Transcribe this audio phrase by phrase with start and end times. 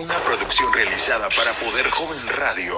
[0.00, 2.74] Una producción realizada para Poder Joven Radio.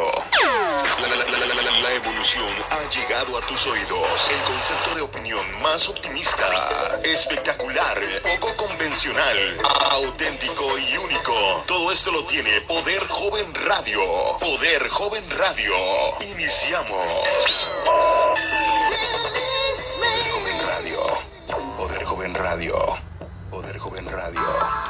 [1.80, 4.28] La, evolución ha llegado a tus oídos.
[4.28, 6.48] El concepto de opinión más optimista,
[7.04, 9.56] espectacular, poco convencional,
[9.92, 11.62] auténtico y único.
[11.68, 14.00] Todo esto lo tiene Poder Joven Radio.
[14.40, 15.76] Poder Joven Radio.
[16.22, 17.68] Iniciamos.
[17.84, 20.98] Poder Joven Radio.
[21.76, 22.74] Poder Joven Radio.
[23.48, 24.81] Poder Joven Radio.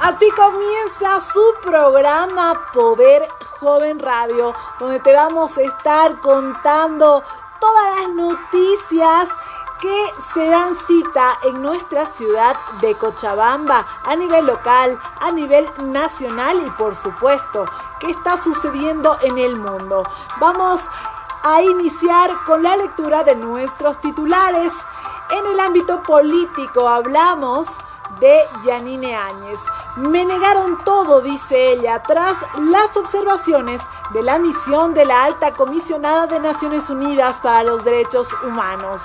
[0.00, 3.26] Así comienza su programa Poder
[3.58, 7.24] Joven Radio, donde te vamos a estar contando
[7.58, 9.28] todas las noticias
[9.80, 16.62] que se dan cita en nuestra ciudad de Cochabamba a nivel local, a nivel nacional
[16.66, 17.64] y por supuesto
[17.98, 20.02] qué está sucediendo en el mundo.
[20.38, 20.82] Vamos
[21.42, 24.74] a iniciar con la lectura de nuestros titulares.
[25.30, 27.66] En el ámbito político hablamos
[28.20, 29.60] de Yanine Áñez.
[29.96, 33.80] Me negaron todo, dice ella, tras las observaciones
[34.12, 39.02] de la misión de la alta comisionada de Naciones Unidas para los Derechos Humanos.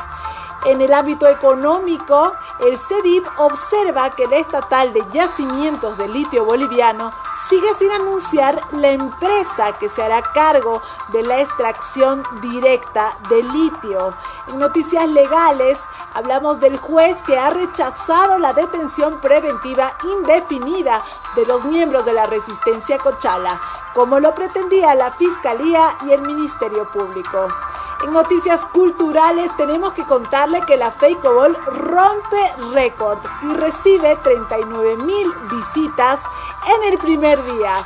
[0.66, 7.12] En el ámbito económico, el CEDIP observa que el estatal de yacimientos de litio boliviano
[7.50, 14.14] sigue sin anunciar la empresa que se hará cargo de la extracción directa de litio.
[14.50, 15.80] En noticias legales,
[16.14, 21.02] Hablamos del juez que ha rechazado la detención preventiva indefinida
[21.36, 23.60] de los miembros de la resistencia Cochala,
[23.94, 27.48] como lo pretendía la Fiscalía y el Ministerio Público.
[28.04, 34.98] En noticias culturales tenemos que contarle que la Fake Ball rompe récord y recibe 39
[34.98, 36.20] mil visitas
[36.66, 37.86] en el primer día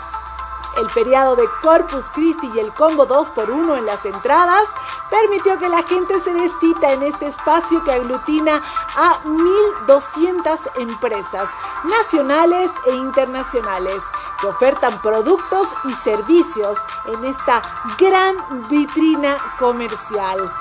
[0.78, 4.68] el feriado de Corpus Christi y el combo 2x1 en las entradas
[5.10, 8.62] permitió que la gente se dé cita en este espacio que aglutina
[8.96, 11.50] a 1.200 empresas
[11.84, 14.02] nacionales e internacionales
[14.42, 17.62] que ofertan productos y servicios en esta
[17.98, 20.52] gran vitrina comercial.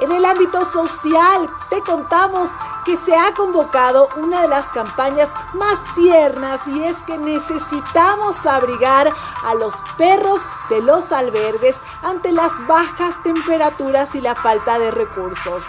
[0.00, 2.50] En el ámbito social, te contamos
[2.84, 9.12] que se ha convocado una de las campañas más tiernas y es que necesitamos abrigar
[9.44, 15.64] a los perros de los albergues ante las bajas temperaturas y la falta de recursos.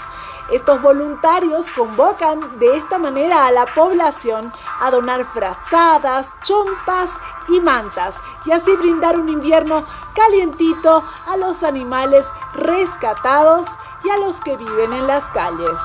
[0.53, 7.09] Estos voluntarios convocan de esta manera a la población a donar frazadas, chompas
[7.47, 8.15] y mantas
[8.45, 9.83] y así brindar un invierno
[10.13, 13.67] calientito a los animales rescatados
[14.03, 15.79] y a los que viven en las calles.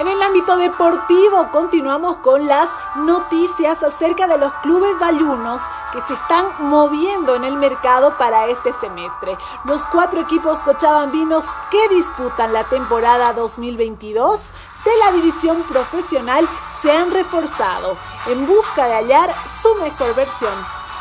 [0.00, 5.60] En el ámbito deportivo continuamos con las noticias acerca de los clubes bayunos
[5.92, 9.36] que se están moviendo en el mercado para este semestre.
[9.64, 14.40] Los cuatro equipos cochabambinos que disputan la temporada 2022
[14.86, 16.48] de la división profesional
[16.80, 20.54] se han reforzado en busca de hallar su mejor versión.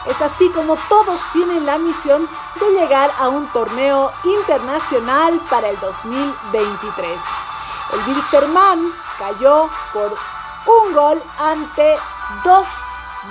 [0.07, 2.27] Es así como todos tienen la misión
[2.59, 7.17] de llegar a un torneo internacional para el 2023.
[7.93, 10.15] El Wilstermann cayó por
[10.65, 11.95] un gol ante
[12.43, 12.67] dos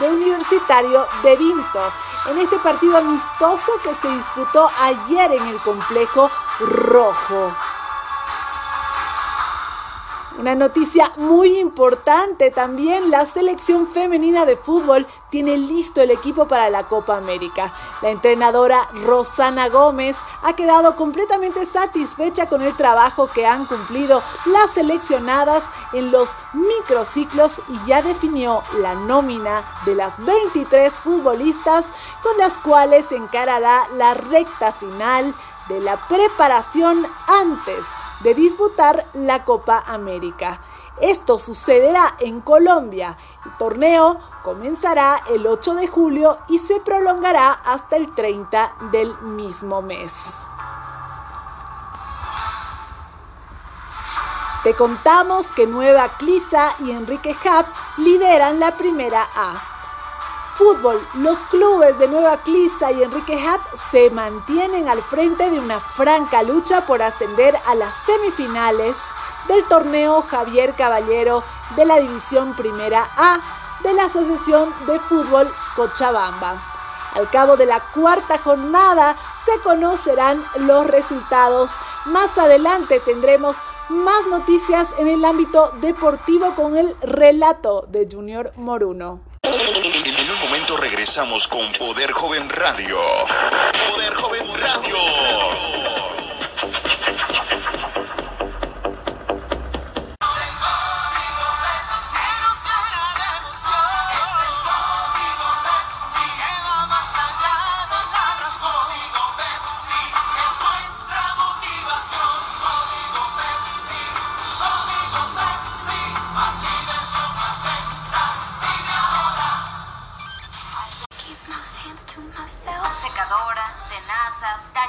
[0.00, 1.92] de Universitario de Vinto
[2.28, 6.30] en este partido amistoso que se disputó ayer en el complejo
[6.60, 7.52] rojo.
[10.38, 16.70] Una noticia muy importante también, la selección femenina de fútbol tiene listo el equipo para
[16.70, 17.74] la Copa América.
[18.02, 24.70] La entrenadora Rosana Gómez ha quedado completamente satisfecha con el trabajo que han cumplido las
[24.70, 31.84] seleccionadas en los microciclos y ya definió la nómina de las 23 futbolistas
[32.22, 35.34] con las cuales encarará la recta final
[35.68, 37.82] de la preparación antes
[38.20, 40.60] de disputar la Copa América.
[41.00, 43.16] Esto sucederá en Colombia.
[43.44, 49.80] El torneo comenzará el 8 de julio y se prolongará hasta el 30 del mismo
[49.80, 50.12] mes.
[54.64, 59.77] Te contamos que Nueva Clisa y Enrique Hub lideran la primera A.
[60.58, 63.60] Fútbol, los clubes de Nueva Clisa y Enrique Hatt
[63.92, 68.96] se mantienen al frente de una franca lucha por ascender a las semifinales
[69.46, 71.44] del torneo Javier Caballero
[71.76, 73.38] de la División Primera A
[73.84, 76.60] de la Asociación de Fútbol Cochabamba.
[77.14, 81.70] Al cabo de la cuarta jornada se conocerán los resultados.
[82.06, 83.56] Más adelante tendremos
[83.90, 89.27] más noticias en el ámbito deportivo con el relato de Junior Moruno.
[89.50, 92.98] En un momento regresamos con Poder Joven Radio.
[93.90, 96.17] Poder Joven Radio.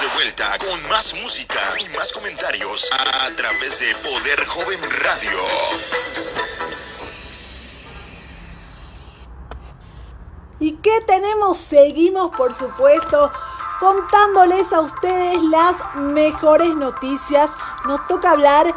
[0.00, 5.38] de vuelta con más música y más comentarios a través de Poder Joven Radio.
[10.60, 11.56] ¿Y qué tenemos?
[11.58, 13.32] Seguimos, por supuesto,
[13.80, 17.50] contándoles a ustedes las mejores noticias.
[17.86, 18.74] Nos toca hablar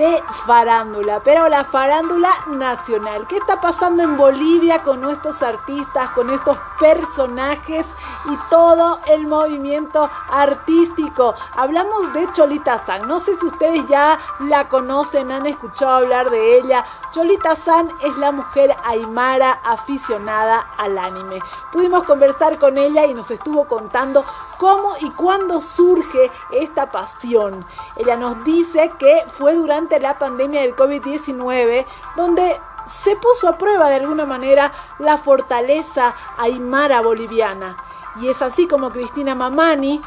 [0.00, 3.26] de farándula, pero la farándula nacional.
[3.28, 7.86] ¿Qué está pasando en Bolivia con nuestros artistas, con estos personajes
[8.24, 11.34] y todo el movimiento artístico?
[11.54, 13.06] Hablamos de Cholita San.
[13.06, 16.82] No sé si ustedes ya la conocen, han escuchado hablar de ella.
[17.10, 21.40] Cholita San es la mujer aymara aficionada al anime.
[21.72, 24.24] Pudimos conversar con ella y nos estuvo contando
[24.60, 27.64] cómo y cuándo surge esta pasión.
[27.96, 33.88] Ella nos dice que fue durante la pandemia del COVID-19 donde se puso a prueba
[33.88, 37.74] de alguna manera la fortaleza aymara boliviana.
[38.20, 39.98] Y es así como Cristina Mamani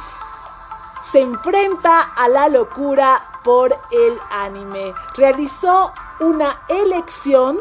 [1.12, 4.94] se enfrenta a la locura por el anime.
[5.16, 7.60] Realizó una elección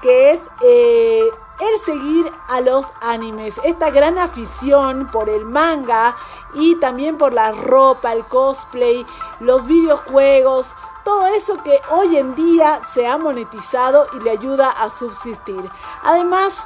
[0.00, 3.60] que es eh, el seguir a los animes.
[3.64, 6.16] Esta gran afición por el manga
[6.54, 9.06] y también por la ropa, el cosplay,
[9.40, 10.66] los videojuegos,
[11.04, 15.70] todo eso que hoy en día se ha monetizado y le ayuda a subsistir.
[16.02, 16.62] Además,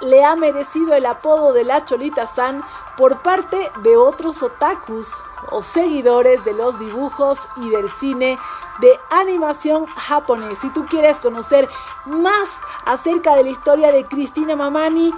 [0.00, 2.62] le ha merecido el apodo de la Cholita San
[2.96, 5.12] por parte de otros otakus
[5.50, 8.38] o seguidores de los dibujos y del cine
[8.80, 10.58] de animación japonés.
[10.58, 11.68] Si tú quieres conocer
[12.06, 12.48] más
[12.86, 15.12] acerca de la historia de Cristina Mamani,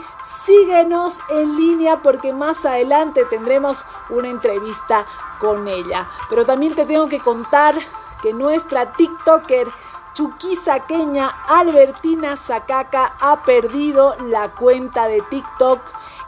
[0.44, 5.06] síguenos en línea porque más adelante tendremos una entrevista
[5.40, 6.06] con ella.
[6.28, 7.74] Pero también te tengo que contar
[8.22, 9.68] que nuestra TikToker
[10.16, 15.78] chuquisaqueña Albertina Zacaca ha perdido la cuenta de TikTok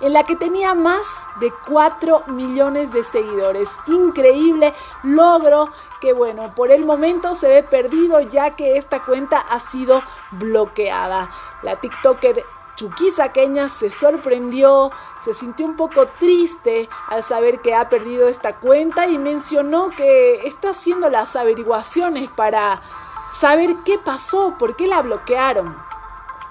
[0.00, 1.06] en la que tenía más
[1.40, 3.70] de 4 millones de seguidores.
[3.86, 4.74] Increíble
[5.04, 5.70] logro
[6.02, 10.02] que bueno, por el momento se ve perdido ya que esta cuenta ha sido
[10.32, 11.30] bloqueada.
[11.62, 12.44] La TikToker
[12.76, 14.92] chuquisaqueña se sorprendió,
[15.24, 20.46] se sintió un poco triste al saber que ha perdido esta cuenta y mencionó que
[20.46, 22.80] está haciendo las averiguaciones para
[23.40, 25.76] saber qué pasó, por qué la bloquearon.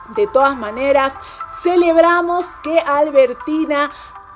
[0.10, 1.14] De todas maneras,
[1.62, 3.92] celebramos que Albertina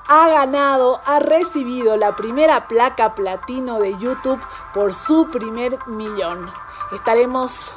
[0.08, 4.40] ha ganado, ha recibido la primera placa platino de YouTube
[4.74, 6.50] por su primer millón.
[6.92, 7.72] Estaremos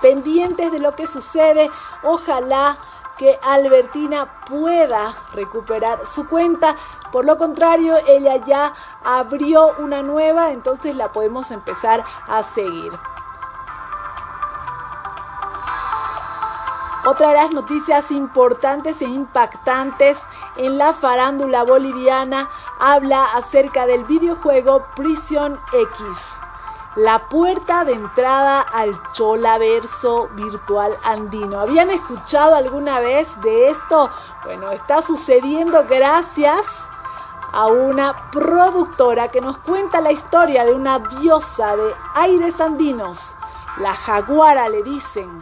[0.00, 1.70] pendientes de lo que sucede.
[2.02, 2.76] Ojalá
[3.18, 6.76] que Albertina pueda recuperar su cuenta.
[7.10, 12.92] Por lo contrario, ella ya abrió una nueva, entonces la podemos empezar a seguir.
[17.06, 20.16] Otra de las noticias importantes e impactantes
[20.56, 26.34] en la farándula boliviana habla acerca del videojuego Prison X
[26.96, 31.58] la puerta de entrada al Cholaverso virtual andino.
[31.58, 34.10] ¿Habían escuchado alguna vez de esto?
[34.44, 36.64] Bueno, está sucediendo gracias
[37.52, 43.34] a una productora que nos cuenta la historia de una diosa de aires andinos.
[43.78, 45.40] La jaguara le dicen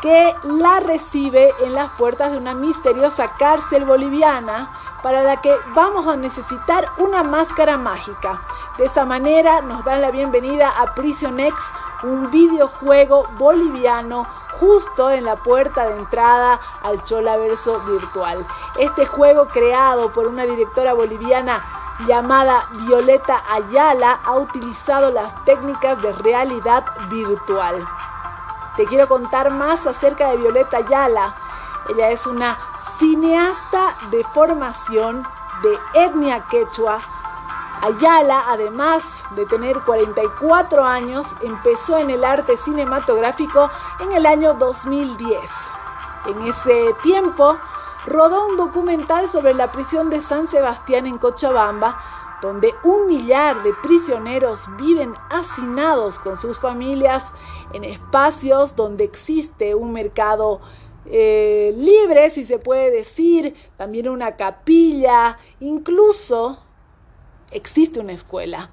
[0.00, 4.70] que la recibe en las puertas de una misteriosa cárcel boliviana
[5.02, 8.42] para la que vamos a necesitar una máscara mágica.
[8.78, 11.54] De esta manera nos dan la bienvenida a Prison X,
[12.02, 14.26] un videojuego boliviano
[14.58, 18.46] justo en la puerta de entrada al Cholaverso virtual.
[18.78, 21.64] Este juego creado por una directora boliviana
[22.06, 27.82] llamada Violeta Ayala ha utilizado las técnicas de realidad virtual.
[28.76, 31.34] Te quiero contar más acerca de Violeta Ayala.
[31.88, 32.58] Ella es una
[32.98, 35.22] cineasta de formación
[35.62, 36.98] de etnia quechua
[37.82, 39.02] Ayala, además
[39.34, 45.38] de tener 44 años, empezó en el arte cinematográfico en el año 2010.
[46.26, 47.58] En ese tiempo,
[48.06, 52.00] rodó un documental sobre la prisión de San Sebastián en Cochabamba,
[52.40, 57.32] donde un millar de prisioneros viven hacinados con sus familias
[57.72, 60.60] en espacios donde existe un mercado
[61.06, 66.58] eh, libre, si se puede decir, también una capilla, incluso
[67.50, 68.70] existe una escuela.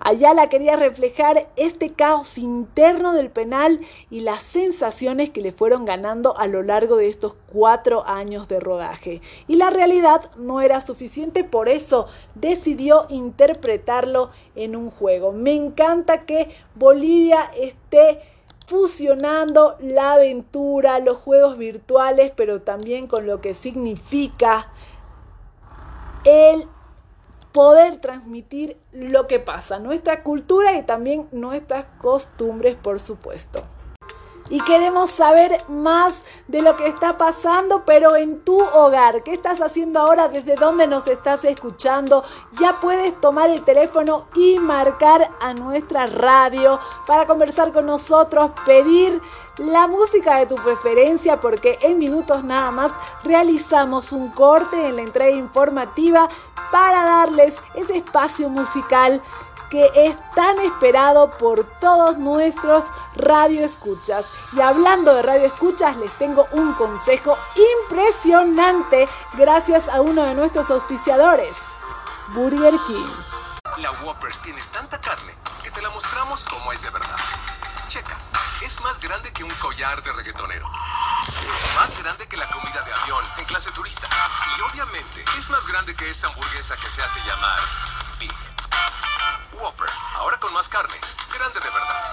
[0.00, 6.36] Ayala quería reflejar este caos interno del penal y las sensaciones que le fueron ganando
[6.38, 9.20] a lo largo de estos cuatro años de rodaje.
[9.48, 15.32] Y la realidad no era suficiente, por eso decidió interpretarlo en un juego.
[15.32, 18.20] Me encanta que Bolivia esté
[18.66, 24.68] fusionando la aventura, los juegos virtuales, pero también con lo que significa
[26.24, 26.66] el
[27.56, 33.64] poder transmitir lo que pasa, nuestra cultura y también nuestras costumbres, por supuesto
[34.48, 36.14] y queremos saber más
[36.48, 39.22] de lo que está pasando, pero en tu hogar.
[39.22, 40.28] ¿Qué estás haciendo ahora?
[40.28, 42.22] ¿Desde dónde nos estás escuchando?
[42.60, 49.20] Ya puedes tomar el teléfono y marcar a nuestra radio para conversar con nosotros, pedir
[49.58, 52.92] la música de tu preferencia, porque en minutos nada más
[53.24, 56.28] realizamos un corte en la entrega informativa
[56.70, 59.22] para darles ese espacio musical
[59.70, 62.84] que es tan esperado por todos nuestros
[63.16, 64.26] radioescuchas.
[64.52, 67.36] Y hablando de radioescuchas, les tengo un consejo
[67.82, 71.56] impresionante gracias a uno de nuestros auspiciadores,
[72.28, 73.08] Burger King.
[73.78, 77.16] La Whopper tiene tanta carne que te la mostramos como es de verdad.
[77.88, 78.16] Checa,
[78.62, 80.66] es más grande que un collar de reggaetonero.
[81.28, 84.08] Es más grande que la comida de avión en clase turista.
[84.56, 87.60] Y obviamente es más grande que esa hamburguesa que se hace llamar.
[89.60, 90.96] Whopper, ahora con más carne,
[91.34, 92.06] grande de verdad.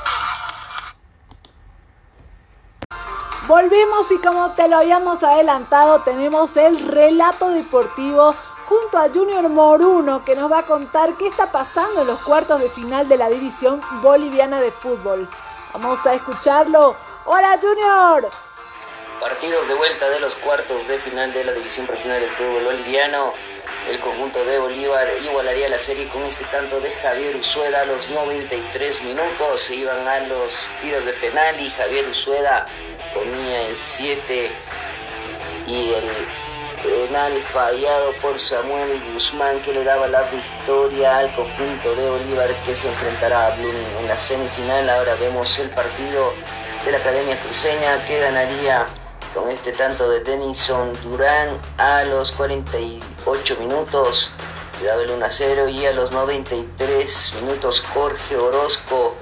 [3.48, 8.34] Volvemos y como te lo habíamos adelantado, tenemos el relato deportivo
[8.66, 12.62] junto a Junior Moruno que nos va a contar qué está pasando en los cuartos
[12.62, 15.28] de final de la división boliviana de fútbol.
[15.74, 16.96] Vamos a escucharlo.
[17.26, 18.30] Hola Junior.
[19.20, 23.34] Partidos de vuelta de los cuartos de final de la división profesional del fútbol boliviano.
[23.90, 28.10] El conjunto de Bolívar igualaría la serie con este tanto de Javier Usueda a los
[28.10, 29.62] 93 minutos.
[29.62, 32.66] Se iban a los tiros de penal y Javier Usueda
[33.14, 34.52] ponía el 7
[35.68, 36.10] y el
[36.82, 42.76] penal fallado por Samuel Guzmán que le daba la victoria al conjunto de Bolívar que
[42.76, 44.90] se enfrentará a Blooming en la semifinal.
[44.90, 46.34] Ahora vemos el partido
[46.86, 48.88] de la Academia Cruceña que ganaría
[49.34, 54.32] con este tanto de Denison Durán a los 48 minutos
[54.80, 59.16] le daba el 1 a 0 y a los 93 minutos Jorge Orozco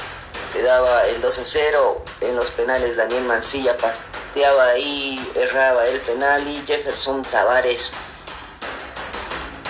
[0.53, 5.99] le daba el 2 a 0 en los penales Daniel Mancilla pateaba y erraba el
[6.01, 7.93] penal y Jefferson Tavares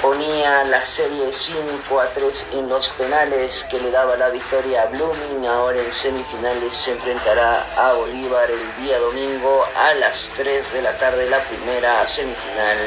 [0.01, 4.85] ponía la serie 5 a 3 en los penales que le daba la victoria a
[4.87, 5.45] Blooming.
[5.45, 10.97] Ahora en semifinales se enfrentará a Bolívar el día domingo a las 3 de la
[10.97, 12.77] tarde, la primera semifinal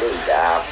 [0.00, 0.64] de ida.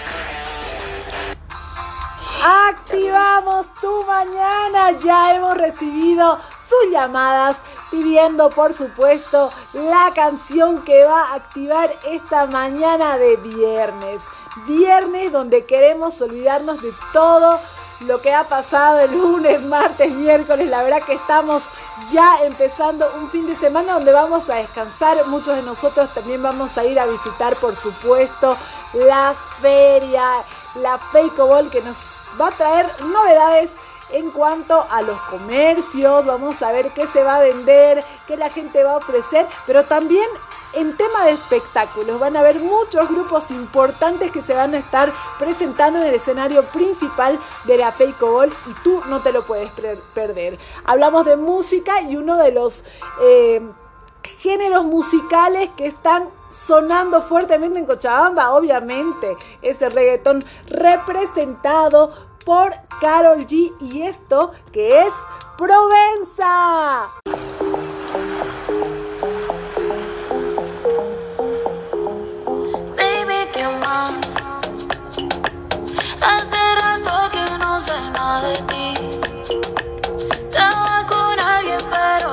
[2.42, 4.90] Activamos tu mañana.
[5.04, 12.46] Ya hemos recibido sus llamadas pidiendo por supuesto la canción que va a activar esta
[12.46, 14.25] mañana de viernes.
[14.66, 17.61] Viernes donde queremos olvidarnos de todo
[18.00, 20.68] lo que ha pasado el lunes, martes, miércoles.
[20.68, 21.64] La verdad que estamos
[22.11, 25.25] ya empezando un fin de semana donde vamos a descansar.
[25.26, 28.56] Muchos de nosotros también vamos a ir a visitar, por supuesto,
[28.94, 30.44] la feria,
[30.76, 33.70] la Fake Ball que nos va a traer novedades
[34.12, 38.50] en cuanto a los comercios, vamos a ver qué se va a vender, qué la
[38.50, 40.28] gente va a ofrecer, pero también
[40.75, 45.12] en tema de espectáculos van a haber muchos grupos importantes que se van a estar
[45.38, 49.71] presentando en el escenario principal de la Fake Ball y tú no te lo puedes
[50.14, 50.59] perder.
[50.85, 52.85] Hablamos de música y uno de los
[53.23, 53.61] eh,
[54.23, 62.12] géneros musicales que están sonando fuertemente en Cochabamba, obviamente, es el reggaetón representado
[62.44, 65.14] por Carol G y esto que es
[65.56, 67.11] Provenza.
[78.42, 78.94] De ti.
[80.49, 82.32] Estaba con alguien, pero.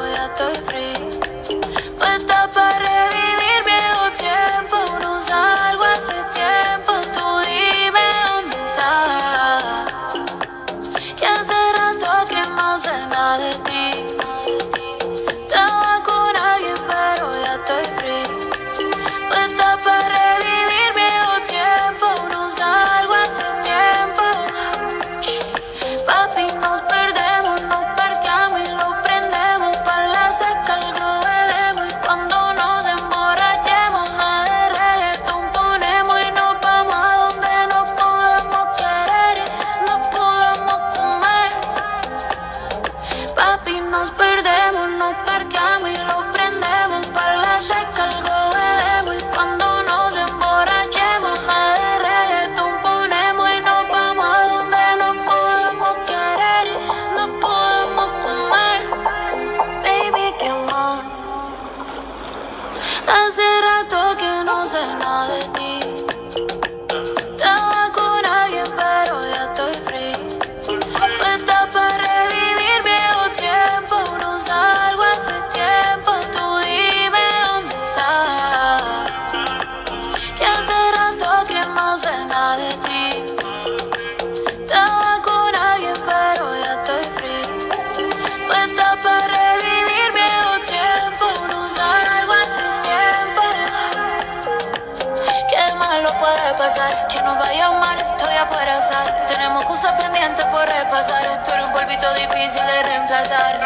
[103.09, 103.59] Reemplazar.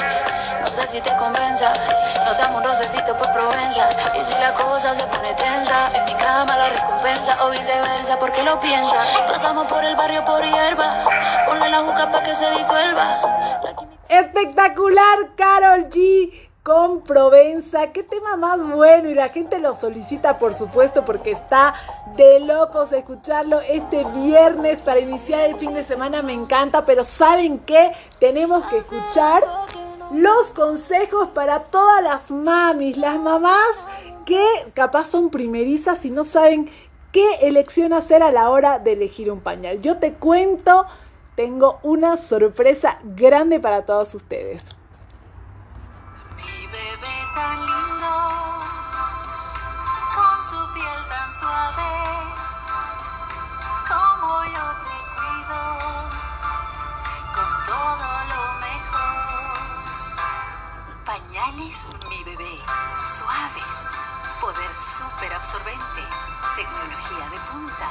[0.62, 1.74] No sé si te convenza.
[2.26, 3.90] Nos damos un rocecito por Provenza.
[4.18, 8.44] Y si la cosa se pone tensa, en mi cama la recompensa o viceversa, porque
[8.44, 8.98] lo piensa.
[9.28, 11.04] Pasamos por el barrio por hierba.
[11.46, 13.20] Ponle la juca para que se disuelva.
[14.08, 16.50] Espectacular, Carol G.
[16.64, 21.74] Con Provenza, qué tema más bueno y la gente lo solicita por supuesto porque está
[22.16, 27.60] de locos escucharlo este viernes para iniciar el fin de semana, me encanta, pero ¿saben
[27.60, 27.92] qué?
[28.20, 29.44] Tenemos que escuchar
[30.12, 33.84] los consejos para todas las mamis, las mamás
[34.26, 36.70] que capaz son primerizas y no saben
[37.12, 39.82] qué elección hacer a la hora de elegir un pañal.
[39.82, 40.86] Yo te cuento,
[41.36, 44.64] tengo una sorpresa grande para todos ustedes.
[46.38, 48.12] Mi bebé tan lindo,
[50.16, 52.13] con su piel tan suave,
[61.54, 62.60] Pañales mi bebé,
[63.06, 63.92] suaves,
[64.42, 66.02] poder súper absorbente,
[66.56, 67.90] tecnología de punta,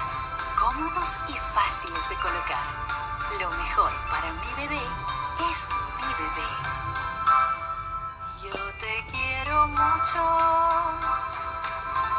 [0.59, 2.66] cómodos y fáciles de colocar.
[3.38, 4.83] Lo mejor para mi bebé
[5.51, 6.51] es mi bebé.
[8.42, 10.25] Yo te quiero mucho,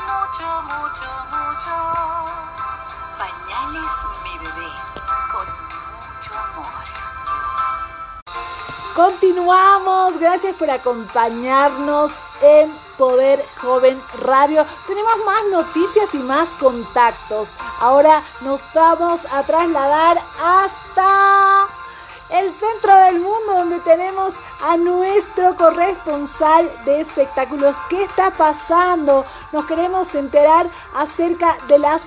[0.08, 1.73] mucho, mucho, mucho.
[3.17, 4.71] Pañales mi bebé,
[5.29, 6.92] con mucho amor.
[8.95, 12.12] Continuamos, gracias por acompañarnos
[12.43, 14.63] en Poder Joven Radio.
[14.86, 17.56] Tenemos más noticias y más contactos.
[17.79, 21.67] Ahora nos vamos a trasladar hasta
[22.29, 27.75] el centro del mundo donde tenemos a nuestro corresponsal de espectáculos.
[27.89, 29.25] ¿Qué está pasando?
[29.51, 32.03] Nos queremos enterar acerca de las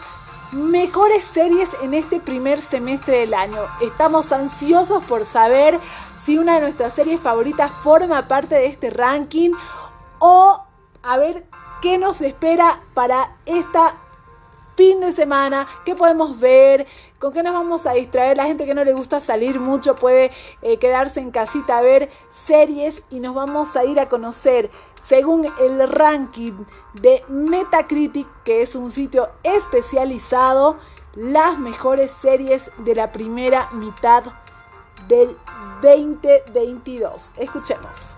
[0.52, 3.66] mejores series en este primer semestre del año.
[3.80, 5.80] Estamos ansiosos por saber
[6.26, 9.52] si una de nuestras series favoritas forma parte de este ranking
[10.18, 10.60] o
[11.04, 11.46] a ver
[11.80, 13.96] qué nos espera para esta
[14.76, 16.88] fin de semana, qué podemos ver,
[17.20, 18.36] con qué nos vamos a distraer.
[18.36, 22.10] La gente que no le gusta salir mucho puede eh, quedarse en casita a ver
[22.32, 24.68] series y nos vamos a ir a conocer,
[25.02, 30.76] según el ranking de Metacritic, que es un sitio especializado,
[31.14, 34.24] las mejores series de la primera mitad
[35.08, 35.36] del
[35.82, 37.32] 2022.
[37.36, 38.16] Escuchemos.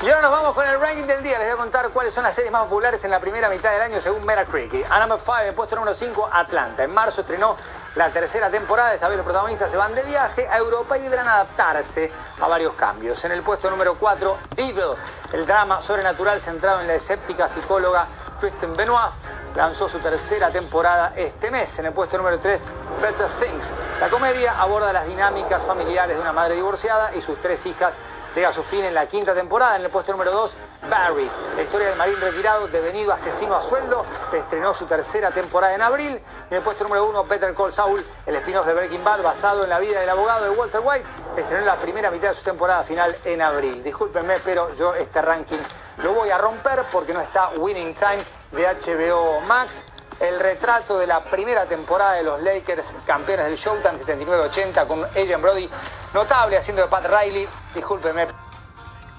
[0.00, 1.38] Y ahora nos vamos con el ranking del día.
[1.38, 3.82] Les voy a contar cuáles son las series más populares en la primera mitad del
[3.82, 4.86] año según Metacritic.
[4.90, 6.84] A number 5, en puesto número 5, Atlanta.
[6.84, 7.56] En marzo estrenó
[7.96, 8.94] la tercera temporada.
[8.94, 12.74] Esta vez los protagonistas se van de viaje a Europa y deberán adaptarse a varios
[12.74, 13.24] cambios.
[13.24, 14.94] En el puesto número 4, Evil,
[15.32, 18.06] el drama sobrenatural centrado en la escéptica psicóloga
[18.38, 19.10] Kristen Benoit,
[19.56, 21.78] lanzó su tercera temporada este mes.
[21.78, 22.62] En el puesto número 3,
[23.02, 23.72] Better Things.
[24.00, 27.94] La comedia aborda las dinámicas familiares de una madre divorciada y sus tres hijas
[28.34, 29.76] llega a su fin en la quinta temporada.
[29.76, 30.54] En el puesto número 2,
[30.88, 35.82] Barry, la historia del marín retirado devenido asesino a sueldo, estrenó su tercera temporada en
[35.82, 36.22] abril.
[36.50, 39.70] En el puesto número 1, Better Call Saul, el spin-off de Breaking Bad basado en
[39.70, 41.04] la vida del abogado de Walter White,
[41.36, 43.82] estrenó la primera mitad de su temporada final en abril.
[43.82, 45.58] Discúlpenme, pero yo este ranking
[46.02, 49.86] lo voy a romper porque no está Winning Time de HBO Max.
[50.20, 55.40] El retrato de la primera temporada de los Lakers, campeones del Showtime 79-80, con Adrian
[55.40, 55.70] Brody,
[56.12, 57.48] notable haciendo de Pat Riley.
[57.74, 58.26] Discúlpenme.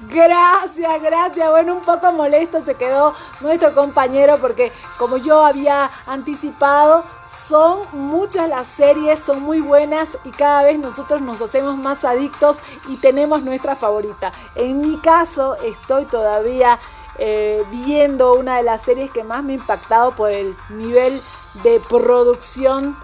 [0.01, 1.49] Gracias, gracias.
[1.49, 8.49] Bueno, un poco molesto se quedó nuestro compañero porque como yo había anticipado, son muchas
[8.49, 13.43] las series, son muy buenas y cada vez nosotros nos hacemos más adictos y tenemos
[13.43, 14.31] nuestra favorita.
[14.55, 16.79] En mi caso, estoy todavía
[17.17, 21.21] eh, viendo una de las series que más me ha impactado por el nivel
[21.63, 22.97] de producción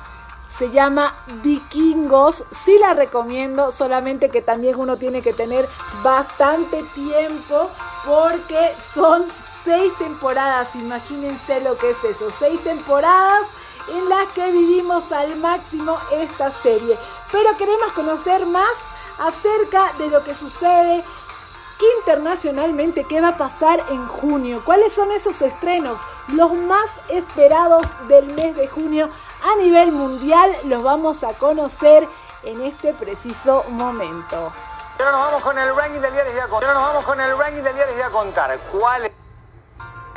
[0.48, 2.46] se llama Vikingos.
[2.52, 5.68] Sí la recomiendo, solamente que también uno tiene que tener
[6.04, 7.70] bastante tiempo
[8.06, 9.26] porque son
[9.64, 10.74] seis temporadas.
[10.76, 12.30] Imagínense lo que es eso.
[12.30, 13.48] Seis temporadas
[13.90, 16.98] en las que vivimos al máximo esta serie.
[17.32, 18.74] Pero queremos conocer más
[19.20, 21.04] acerca de lo que sucede
[22.00, 28.28] internacionalmente qué va a pasar en junio, cuáles son esos estrenos, los más esperados del
[28.28, 29.10] mes de junio
[29.44, 32.08] a nivel mundial, los vamos a conocer
[32.44, 34.54] en este preciso momento.
[34.98, 36.70] Ahora nos vamos con el ranking del día, les voy a contar.
[36.70, 37.64] Ahora nos vamos con el ranking
[38.12, 38.60] contar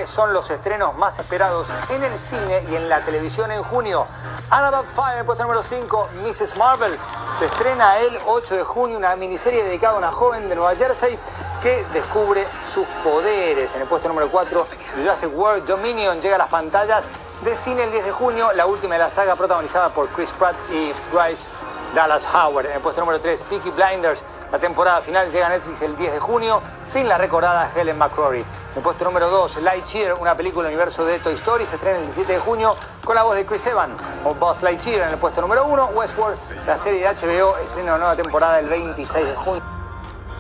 [0.09, 4.07] son los estrenos más esperados en el cine y en la televisión en junio.
[4.51, 6.57] Annabelle Fire, puesto número 5, Mrs.
[6.57, 6.99] Marvel.
[7.39, 11.19] Se estrena el 8 de junio una miniserie dedicada a una joven de Nueva Jersey
[11.63, 13.75] que descubre sus poderes.
[13.75, 14.67] En el puesto número 4,
[14.97, 17.05] Jurassic World Dominion llega a las pantallas
[17.43, 20.57] de cine el 10 de junio, la última de la saga protagonizada por Chris Pratt
[20.71, 21.49] y Bryce
[21.95, 22.67] Dallas Howard.
[22.67, 24.23] En el puesto número 3, Peaky Blinders.
[24.51, 28.45] La temporada final llega a Netflix el 10 de junio sin la recordada Helen McCrory.
[28.79, 32.35] El puesto número 2, Lightyear, una película universo de Toy Story, se estrena el 17
[32.35, 35.09] de junio con la voz de Chris Evans o Buzz Lightyear.
[35.09, 38.69] En el puesto número 1, Westworld, la serie de HBO, estrena una nueva temporada el
[38.69, 39.63] 26 de junio.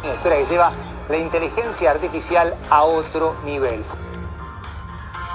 [0.04, 0.70] Una historia que lleva
[1.08, 3.84] la inteligencia artificial a otro nivel.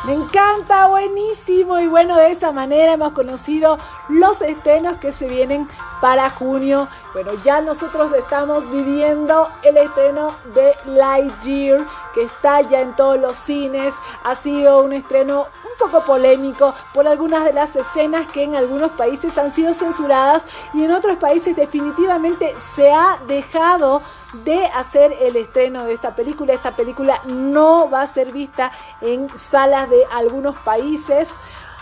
[0.06, 1.80] Me encanta, buenísimo.
[1.80, 3.78] Y bueno, de esa manera hemos conocido
[4.10, 5.66] los estrenos que se vienen
[6.02, 6.90] para junio.
[7.14, 13.38] Bueno, ya nosotros estamos viviendo el estreno de Lightyear, que está ya en todos los
[13.38, 13.94] cines.
[14.26, 18.92] Ha sido un estreno un poco polémico por algunas de las escenas que en algunos
[18.92, 24.02] países han sido censuradas y en otros países definitivamente se ha dejado
[24.34, 26.54] de hacer el estreno de esta película.
[26.54, 31.30] Esta película no va a ser vista en salas de algunos países.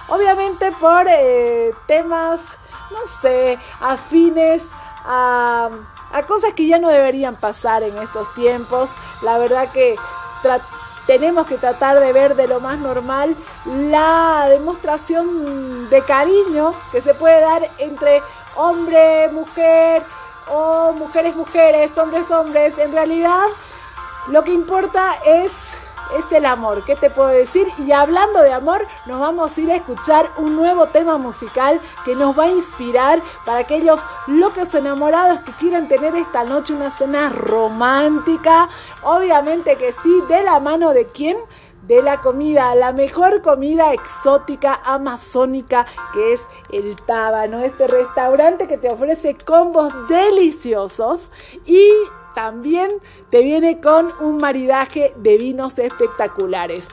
[0.07, 2.41] Obviamente por eh, temas,
[2.91, 4.61] no sé, afines
[5.05, 5.69] a,
[6.11, 8.91] a, cosas que ya no deberían pasar en estos tiempos.
[9.21, 9.95] La verdad que
[11.07, 13.35] tenemos que tratar de ver de lo más normal
[13.65, 18.21] la demostración de cariño que se puede dar entre
[18.55, 20.03] hombre, mujer,
[20.51, 22.77] o mujeres, mujeres, hombres, hombres.
[22.77, 23.47] En realidad,
[24.27, 25.51] lo que importa es,
[26.17, 26.83] es el amor.
[26.83, 27.67] ¿Qué te puedo decir?
[27.79, 32.15] Y hablando de amor, nos vamos a ir a escuchar un nuevo tema musical que
[32.15, 37.29] nos va a inspirar para aquellos locos enamorados que quieran tener esta noche una cena
[37.29, 38.69] romántica.
[39.03, 41.37] Obviamente que sí, de la mano de quién?
[41.81, 46.41] De la comida, la mejor comida exótica amazónica que es
[46.71, 51.29] el Tábano, este restaurante que te ofrece combos deliciosos
[51.65, 51.89] y
[52.35, 52.91] también
[53.29, 56.87] te viene con un maridaje de vinos espectaculares.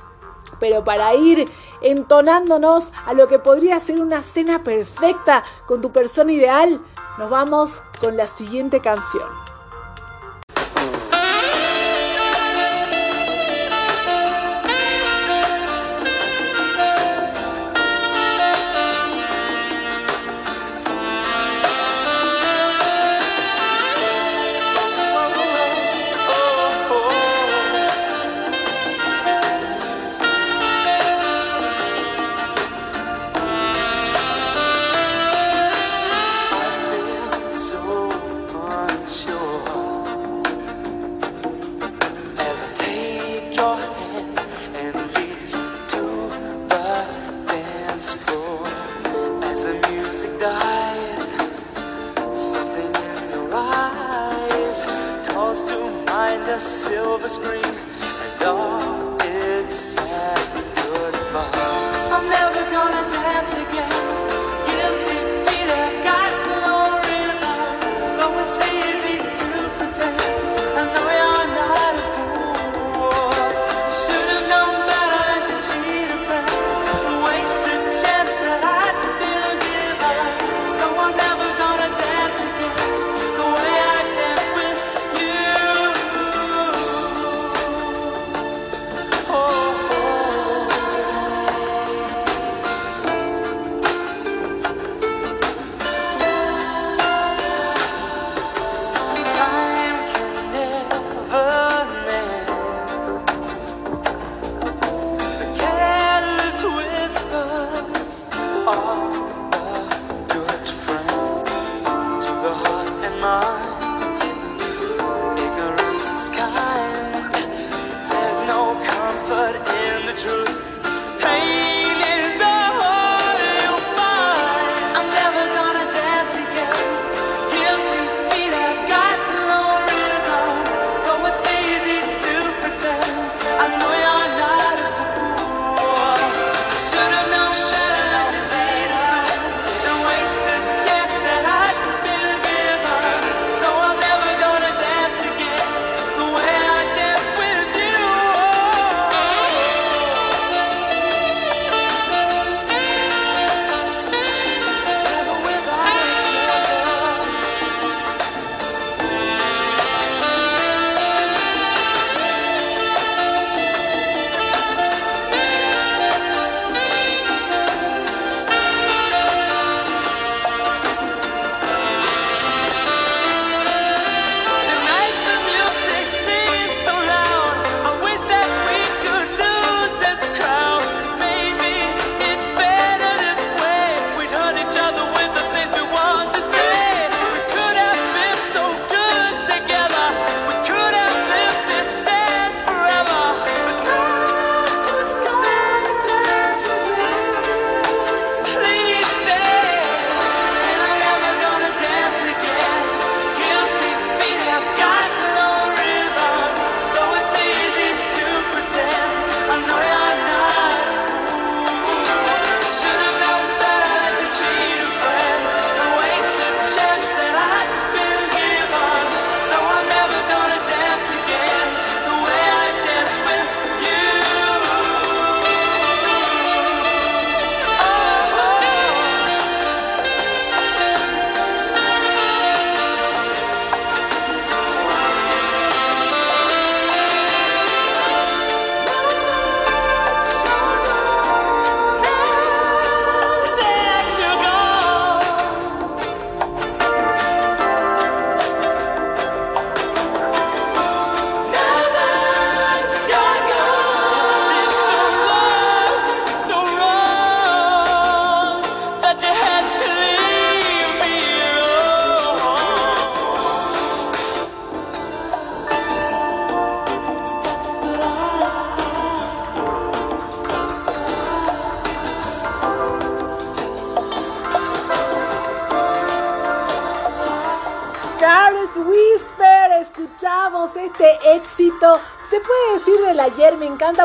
[0.59, 1.48] Pero para ir
[1.83, 6.81] entonándonos a lo que podría ser una cena perfecta con tu persona ideal,
[7.18, 9.48] nos vamos con la siguiente canción.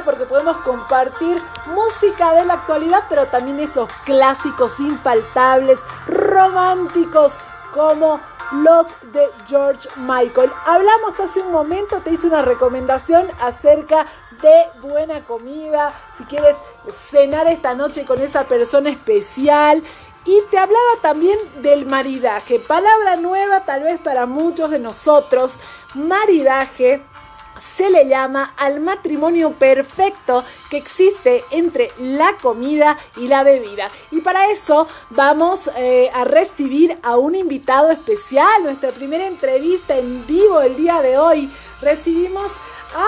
[0.05, 7.33] Porque podemos compartir música de la actualidad, pero también esos clásicos impaltables, románticos,
[7.73, 8.19] como
[8.51, 10.51] los de George Michael.
[10.65, 14.07] Hablamos hace un momento, te hice una recomendación acerca
[14.41, 16.55] de buena comida, si quieres
[17.09, 19.83] cenar esta noche con esa persona especial.
[20.25, 25.55] Y te hablaba también del maridaje, palabra nueva tal vez para muchos de nosotros.
[25.95, 27.03] Maridaje
[27.61, 33.89] se le llama al matrimonio perfecto que existe entre la comida y la bebida.
[34.11, 40.25] Y para eso vamos eh, a recibir a un invitado especial, nuestra primera entrevista en
[40.25, 41.49] vivo el día de hoy.
[41.81, 42.51] Recibimos
[42.95, 43.05] a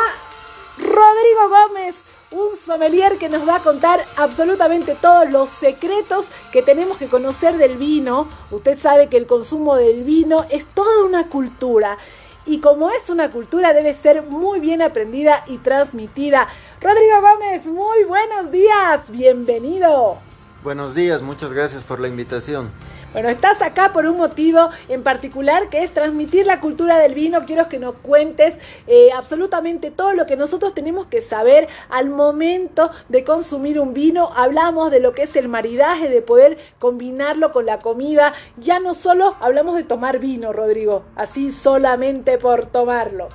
[0.77, 1.95] Rodrigo Gómez
[2.31, 7.57] un sommelier que nos va a contar absolutamente todos los secretos que tenemos que conocer
[7.57, 8.27] del vino.
[8.51, 11.97] Usted sabe que el consumo del vino es toda una cultura
[12.45, 16.47] y como es una cultura debe ser muy bien aprendida y transmitida.
[16.81, 20.17] Rodrigo Gómez, muy buenos días, bienvenido.
[20.63, 22.71] Buenos días, muchas gracias por la invitación.
[23.15, 27.45] Bueno, estás acá por un motivo en particular que es transmitir la cultura del vino.
[27.45, 28.55] Quiero que nos cuentes
[28.87, 34.31] eh, absolutamente todo lo que nosotros tenemos que saber al momento de consumir un vino.
[34.35, 38.33] Hablamos de lo que es el maridaje, de poder combinarlo con la comida.
[38.57, 43.29] Ya no solo hablamos de tomar vino, Rodrigo, así solamente por tomarlo.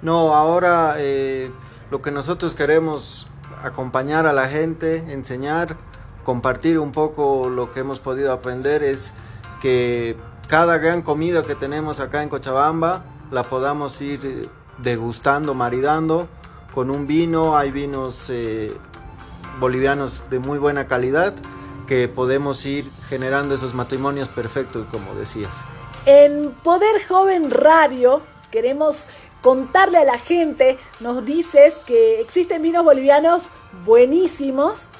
[0.00, 1.50] No, ahora eh,
[1.90, 3.28] lo que nosotros queremos
[3.62, 5.76] acompañar a la gente, enseñar
[6.28, 9.14] compartir un poco lo que hemos podido aprender es
[9.62, 10.14] que
[10.46, 16.28] cada gran comida que tenemos acá en Cochabamba la podamos ir degustando, maridando
[16.74, 17.56] con un vino.
[17.56, 18.76] Hay vinos eh,
[19.58, 21.32] bolivianos de muy buena calidad
[21.86, 25.56] que podemos ir generando esos matrimonios perfectos, como decías.
[26.04, 29.04] En Poder Joven Radio queremos
[29.40, 33.44] contarle a la gente, nos dices que existen vinos bolivianos
[33.86, 34.90] buenísimos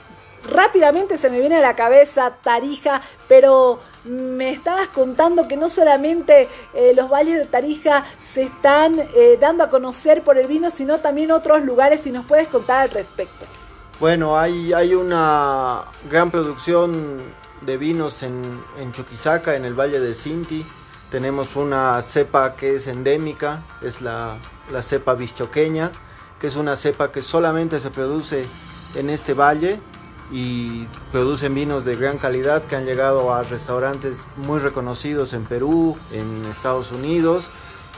[0.45, 6.49] rápidamente se me viene a la cabeza Tarija, pero me estabas contando que no solamente
[6.75, 10.99] eh, los valles de Tarija se están eh, dando a conocer por el vino, sino
[11.01, 13.45] también otros lugares, si nos puedes contar al respecto.
[14.01, 17.23] Bueno, hay, hay una gran producción
[17.63, 20.65] de vinos en, en Chuquisaca, en el Valle de Sinti.
[21.11, 24.37] Tenemos una cepa que es endémica, es la,
[24.71, 25.91] la cepa bichoqueña,
[26.39, 28.47] que es una cepa que solamente se produce
[28.95, 29.81] en este valle
[30.31, 35.97] y producen vinos de gran calidad que han llegado a restaurantes muy reconocidos en Perú,
[36.13, 37.51] en Estados Unidos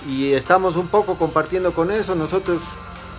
[0.08, 2.14] y estamos un poco compartiendo con eso.
[2.14, 2.62] Nosotros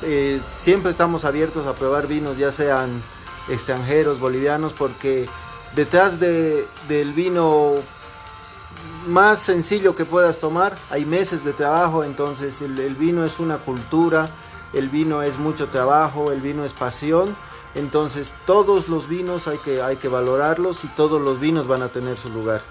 [0.01, 3.03] eh, siempre estamos abiertos a probar vinos, ya sean
[3.49, 5.27] extranjeros, bolivianos, porque
[5.75, 7.75] detrás de, del vino
[9.07, 14.29] más sencillo que puedas tomar hay meses de trabajo, entonces el vino es una cultura,
[14.73, 17.35] el vino es mucho trabajo, el vino es pasión
[17.75, 21.89] entonces todos los vinos hay que, hay que valorarlos y todos los vinos van a
[21.89, 22.61] tener su lugar.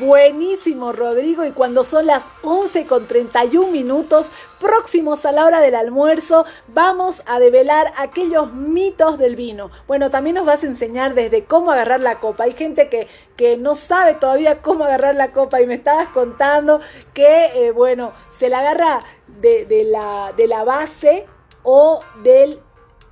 [0.00, 1.44] Buenísimo, Rodrigo.
[1.44, 7.22] Y cuando son las 11 con 31 minutos, próximos a la hora del almuerzo, vamos
[7.24, 9.70] a develar aquellos mitos del vino.
[9.86, 12.44] Bueno, también nos vas a enseñar desde cómo agarrar la copa.
[12.44, 16.80] Hay gente que, que no sabe todavía cómo agarrar la copa y me estabas contando
[17.14, 19.04] que, eh, bueno, se la agarra
[19.40, 21.26] de, de, la, de la base
[21.62, 22.60] o del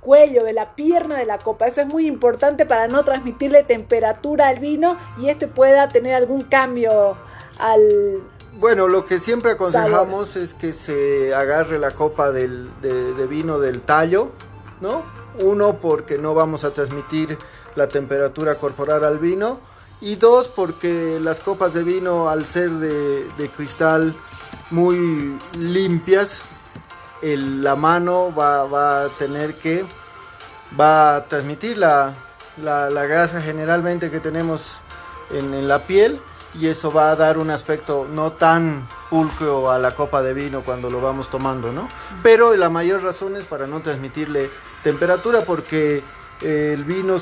[0.05, 1.65] cuello, de la pierna de la copa.
[1.65, 6.43] Eso es muy importante para no transmitirle temperatura al vino y este pueda tener algún
[6.43, 7.17] cambio
[7.57, 8.21] al...
[8.53, 13.81] Bueno, lo que siempre aconsejamos es que se agarre la copa del, de, vino del
[13.81, 14.29] tallo,
[14.79, 15.03] ¿no?
[15.39, 17.37] Uno, porque no vamos a transmitir
[17.75, 19.59] la temperatura corporal al vino.
[19.99, 24.15] Y dos, porque las copas de vino, al ser de, de cristal
[24.71, 26.41] muy limpias,
[27.33, 29.85] la mano va, a tener que,
[30.79, 32.13] va a transmitir la,
[32.57, 34.79] grasa generalmente que tenemos
[35.31, 36.21] en, la piel
[36.53, 40.61] y eso va a dar un aspecto no tan pulcro a la copa de vino
[40.63, 41.89] cuando lo vamos tomando, ¿no?
[42.23, 44.49] Pero la mayor razón es para no transmitirle
[44.83, 46.03] temperatura porque
[46.41, 47.17] el vino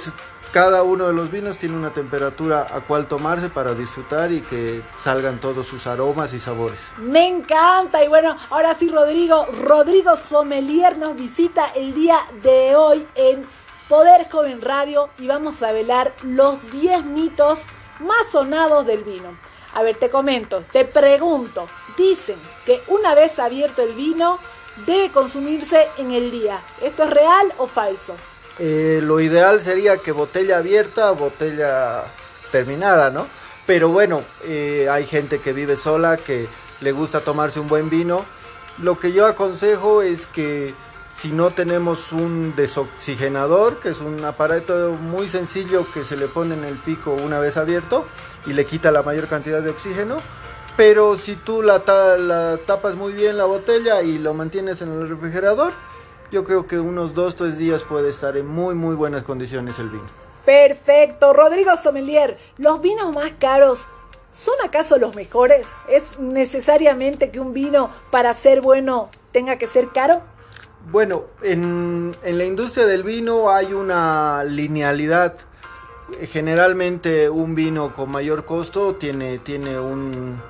[0.53, 4.83] cada uno de los vinos tiene una temperatura a cual tomarse para disfrutar y que
[4.99, 6.79] salgan todos sus aromas y sabores.
[6.99, 13.07] Me encanta y bueno, ahora sí Rodrigo, Rodrigo Sommelier nos visita el día de hoy
[13.15, 13.47] en
[13.89, 17.61] Poder Joven Radio y vamos a velar los 10 mitos
[17.99, 19.35] más sonados del vino.
[19.73, 24.37] A ver, te comento, te pregunto, dicen que una vez abierto el vino
[24.85, 26.61] debe consumirse en el día.
[26.79, 28.15] ¿Esto es real o falso?
[28.59, 32.03] Eh, lo ideal sería que botella abierta, botella
[32.51, 33.27] terminada, ¿no?
[33.65, 36.47] Pero bueno, eh, hay gente que vive sola, que
[36.81, 38.25] le gusta tomarse un buen vino.
[38.77, 40.73] Lo que yo aconsejo es que
[41.17, 46.55] si no tenemos un desoxigenador, que es un aparato muy sencillo que se le pone
[46.55, 48.05] en el pico una vez abierto
[48.45, 50.17] y le quita la mayor cantidad de oxígeno,
[50.75, 51.83] pero si tú la,
[52.17, 55.73] la tapas muy bien la botella y lo mantienes en el refrigerador,
[56.33, 60.07] yo creo que unos 2-3 días puede estar en muy muy buenas condiciones el vino.
[60.43, 63.85] Perfecto, Rodrigo Sommelier, ¿los vinos más caros
[64.31, 65.67] son acaso los mejores?
[65.87, 70.21] ¿Es necesariamente que un vino para ser bueno tenga que ser caro?
[70.91, 75.35] Bueno, en, en la industria del vino hay una linealidad.
[76.31, 80.41] Generalmente un vino con mayor costo tiene, tiene un,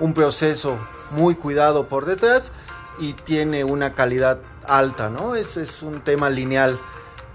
[0.00, 0.76] un proceso
[1.12, 2.50] muy cuidado por detrás
[2.98, 5.34] y tiene una calidad alta, ¿no?
[5.34, 6.78] Eso es un tema lineal.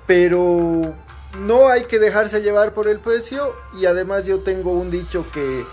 [0.05, 0.93] Pero
[1.39, 5.65] no hay que dejarse llevar por el precio y además yo tengo un dicho que,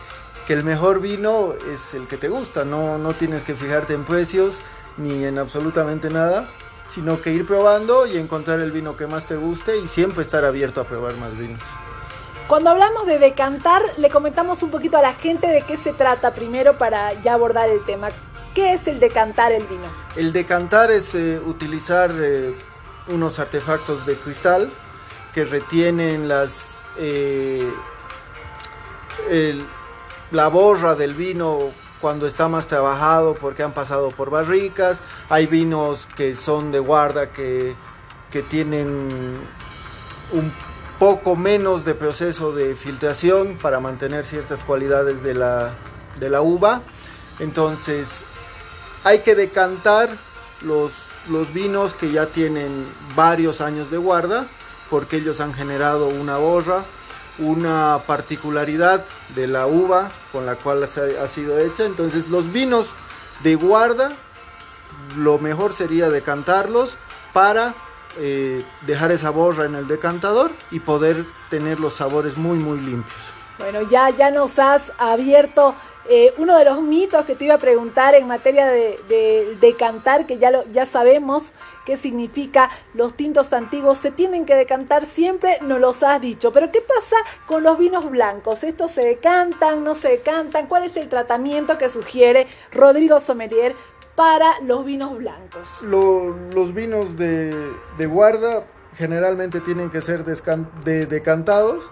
[0.47, 4.05] que el mejor vino es el que te gusta, no, no tienes que fijarte en
[4.05, 4.61] precios
[4.97, 6.49] ni en absolutamente nada,
[6.89, 10.45] sino que ir probando y encontrar el vino que más te guste y siempre estar
[10.45, 11.63] abierto a probar más vinos.
[12.49, 16.33] Cuando hablamos de decantar, le comentamos un poquito a la gente de qué se trata
[16.33, 18.09] primero para ya abordar el tema.
[18.55, 19.87] ¿Qué es el decantar el vino?
[20.17, 22.55] El decantar es eh, utilizar eh,
[23.09, 24.73] unos artefactos de cristal
[25.33, 26.51] que retienen las
[26.99, 27.65] eh,
[30.33, 31.71] la borra del vino
[32.01, 35.01] cuando está más trabajado porque han pasado por barricas.
[35.29, 37.77] Hay vinos que son de guarda que,
[38.31, 39.39] que tienen
[40.33, 40.53] un
[40.99, 45.75] poco menos de proceso de filtración para mantener ciertas cualidades de la,
[46.19, 46.83] de la uva.
[47.39, 48.25] Entonces
[49.05, 50.11] hay que decantar
[50.61, 50.93] los,
[51.29, 54.47] los vinos que ya tienen varios años de guarda
[54.91, 56.85] porque ellos han generado una borra,
[57.39, 61.85] una particularidad de la uva con la cual ha sido hecha.
[61.85, 62.87] Entonces los vinos
[63.43, 64.13] de guarda,
[65.17, 66.99] lo mejor sería decantarlos
[67.33, 67.75] para
[68.19, 73.21] eh, dejar esa borra en el decantador y poder tener los sabores muy muy limpios.
[73.59, 75.75] Bueno, ya, ya nos has abierto
[76.09, 78.99] eh, uno de los mitos que te iba a preguntar en materia de,
[79.61, 81.53] de, cantar, que ya, lo, ya sabemos
[81.85, 86.53] qué significa los tintos antiguos, se tienen que decantar siempre, nos los has dicho.
[86.53, 88.65] Pero ¿qué pasa con los vinos blancos?
[88.65, 90.67] ¿Estos se decantan, no se decantan?
[90.67, 93.75] ¿Cuál es el tratamiento que sugiere Rodrigo Sommelier
[94.15, 95.69] para los vinos blancos?
[95.83, 98.65] Lo, los vinos de, de, guarda
[98.97, 101.91] generalmente tienen que ser de, decantados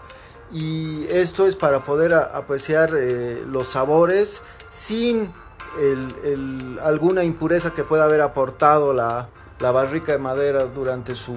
[0.50, 5.32] y esto es para poder apreciar eh, los sabores sin
[5.78, 9.28] el, alguna impureza que pueda haber aportado la,
[9.60, 11.36] la barrica de madera durante su,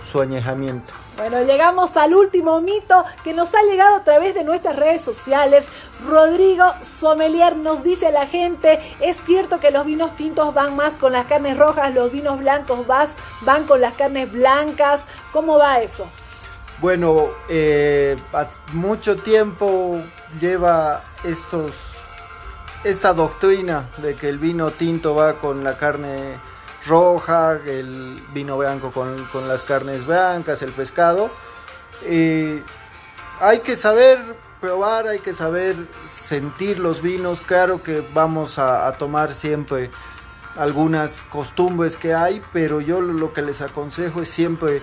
[0.00, 0.94] su añejamiento.
[1.16, 5.66] Bueno, llegamos al último mito que nos ha llegado a través de nuestras redes sociales.
[6.06, 11.12] Rodrigo Sommelier nos dice la gente, es cierto que los vinos tintos van más con
[11.12, 13.10] las carnes rojas, los vinos blancos vas,
[13.42, 15.06] van con las carnes blancas.
[15.32, 16.06] ¿Cómo va eso?
[16.80, 18.16] Bueno, eh,
[18.72, 20.02] mucho tiempo
[20.40, 21.72] lleva estos
[22.84, 26.38] esta doctrina de que el vino tinto va con la carne
[26.86, 31.30] roja, el vino blanco con, con las carnes blancas, el pescado.
[33.40, 34.18] Hay que saber
[34.60, 35.76] probar, hay que saber
[36.12, 37.40] sentir los vinos.
[37.42, 39.90] Claro que vamos a tomar siempre
[40.56, 44.82] algunas costumbres que hay, pero yo lo que les aconsejo es siempre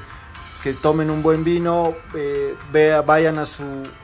[0.64, 3.64] que tomen un buen vino, eh, vea, vayan a su,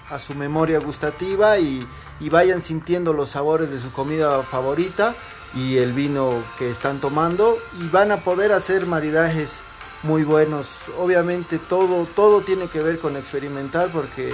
[0.10, 1.88] a su memoria gustativa y,
[2.20, 5.16] y, vayan sintiendo los sabores de su comida favorita
[5.56, 9.64] y el vino que están tomando y van a poder hacer maridajes
[10.04, 10.70] muy buenos.
[10.98, 14.34] Obviamente todo, todo tiene que ver con experimentar porque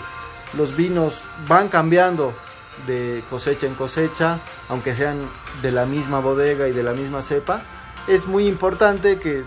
[0.54, 2.34] los vinos van cambiando
[2.88, 5.30] de cosecha en cosecha, aunque sean
[5.62, 7.62] de la misma bodega y de la misma cepa.
[8.08, 9.46] Es muy importante que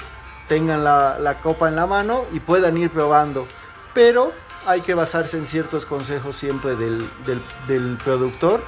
[0.49, 3.47] tengan la, copa en la mano y puedan ir probando.
[3.95, 4.33] Pero
[4.67, 8.63] hay que basarse en ciertos consejos siempre del, productor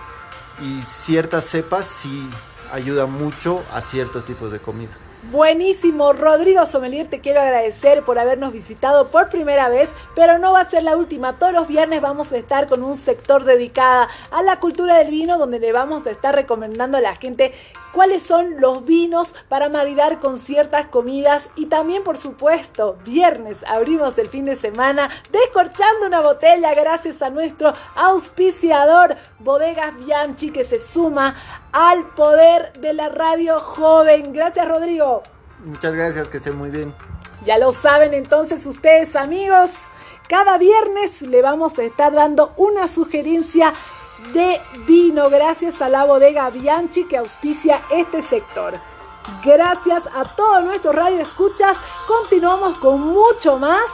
[0.61, 2.29] y ciertas cepas sí
[2.73, 4.93] ayudan mucho a ciertos tipos de comida.
[5.25, 10.61] Buenísimo, Rodrigo Sommelier, te quiero agradecer por habernos visitado por primera vez, pero no va
[10.61, 11.35] a ser la última.
[11.35, 15.37] Todos los viernes vamos a estar con un sector dedicado a la cultura del vino,
[15.37, 17.53] donde le vamos a estar recomendando a la gente
[17.93, 24.19] cuáles son los vinos para maridar con ciertas comidas y también por supuesto viernes abrimos
[24.19, 30.79] el fin de semana descorchando una botella gracias a nuestro auspiciador Bodegas Bianchi que se
[30.79, 31.35] suma
[31.73, 34.33] al poder de la radio joven.
[34.33, 35.23] Gracias Rodrigo.
[35.65, 36.95] Muchas gracias, que estén muy bien.
[37.45, 39.85] Ya lo saben entonces ustedes amigos,
[40.29, 43.73] cada viernes le vamos a estar dando una sugerencia
[44.33, 48.81] de vino gracias a la bodega Bianchi que auspicia este sector.
[49.45, 51.77] Gracias a todos nuestros radioescuchas.
[52.07, 53.85] Continuamos con mucho más.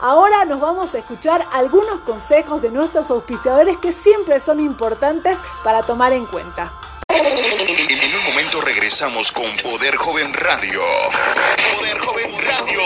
[0.00, 5.82] Ahora nos vamos a escuchar algunos consejos de nuestros auspiciadores que siempre son importantes para
[5.82, 6.72] tomar en cuenta.
[7.08, 10.82] En un momento regresamos con Poder Joven Radio.
[11.76, 12.80] Poder Joven Radio.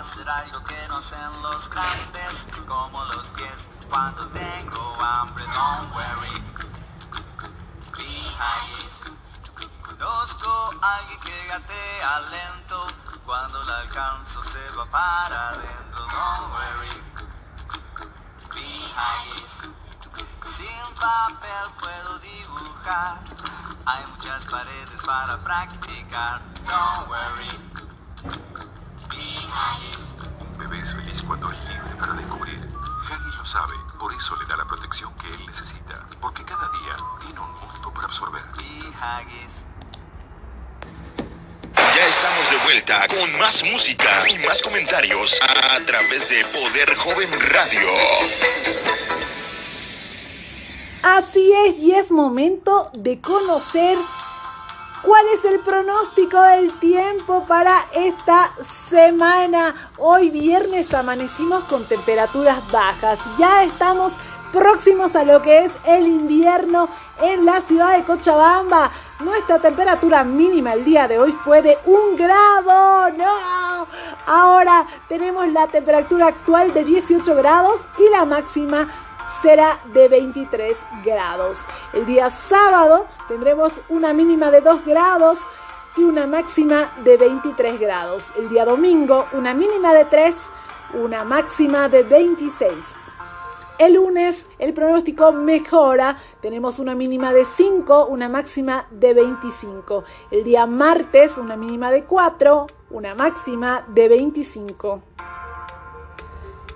[0.00, 0.79] hacer algo que
[1.20, 6.42] sean los grandes, como los pies cuando tengo hambre, don't worry.
[7.96, 8.32] Be.
[9.82, 12.86] Conozco a alguien que gatea lento,
[13.26, 16.96] cuando la alcanzo se va para adentro, don't worry.
[18.54, 18.70] Be.
[20.48, 23.18] Sin papel puedo dibujar,
[23.84, 27.70] hay muchas paredes para practicar, don't worry.
[29.12, 32.58] Un bebé es feliz cuando es libre para descubrir.
[32.58, 36.96] Huggy lo sabe, por eso le da la protección que él necesita, porque cada día
[37.20, 38.42] tiene un mundo para absorber.
[41.96, 47.30] Ya estamos de vuelta con más música y más comentarios a través de Poder Joven
[47.52, 47.88] Radio.
[51.02, 53.96] Así es, y es momento de conocer
[55.02, 58.52] cuál es el pronóstico del tiempo para esta
[58.88, 59.90] semana.
[59.98, 63.18] Hoy viernes amanecimos con temperaturas bajas.
[63.38, 64.12] Ya estamos
[64.52, 66.88] próximos a lo que es el invierno
[67.22, 68.90] en la ciudad de Cochabamba.
[69.20, 73.10] Nuestra temperatura mínima el día de hoy fue de un grado.
[73.16, 73.86] ¡No!
[74.26, 78.88] Ahora tenemos la temperatura actual de 18 grados y la máxima
[79.42, 81.58] será de 23 grados.
[81.92, 85.38] El día sábado tendremos una mínima de 2 grados
[85.96, 88.32] y una máxima de 23 grados.
[88.38, 90.34] El día domingo una mínima de 3,
[91.02, 92.72] una máxima de 26.
[93.78, 100.04] El lunes el pronóstico mejora, tenemos una mínima de 5, una máxima de 25.
[100.30, 105.02] El día martes una mínima de 4, una máxima de 25.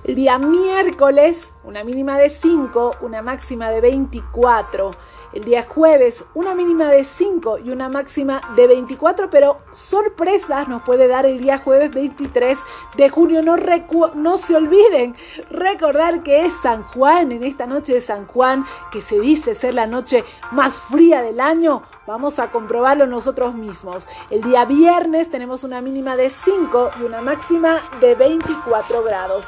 [0.05, 4.91] El día miércoles, una mínima de 5, una máxima de 24.
[5.33, 10.83] El día jueves, una mínima de 5 y una máxima de 24, pero sorpresas nos
[10.83, 12.59] puede dar el día jueves 23
[12.99, 13.41] de junio.
[13.43, 15.17] No, se olviden
[15.51, 19.73] recordar que es San Juan, en esta noche de San Juan, que se dice ser
[19.73, 21.83] la noche más fría del año.
[22.07, 24.07] Vamos a comprobarlo nosotros mismos.
[24.29, 29.47] El día viernes tenemos una mínima de 5 y una máxima de 24 grados.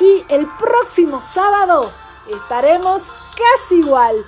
[0.00, 1.90] Y el próximo sábado
[2.28, 3.02] estaremos
[3.36, 4.24] casi igual.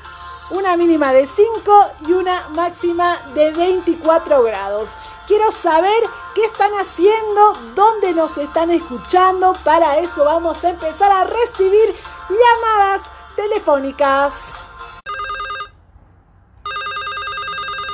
[0.51, 4.91] Una mínima de 5 y una máxima de 24 grados.
[5.27, 6.05] Quiero saber
[6.35, 9.55] qué están haciendo, dónde nos están escuchando.
[9.65, 11.95] Para eso vamos a empezar a recibir
[12.29, 13.03] llamadas
[13.35, 14.66] telefónicas.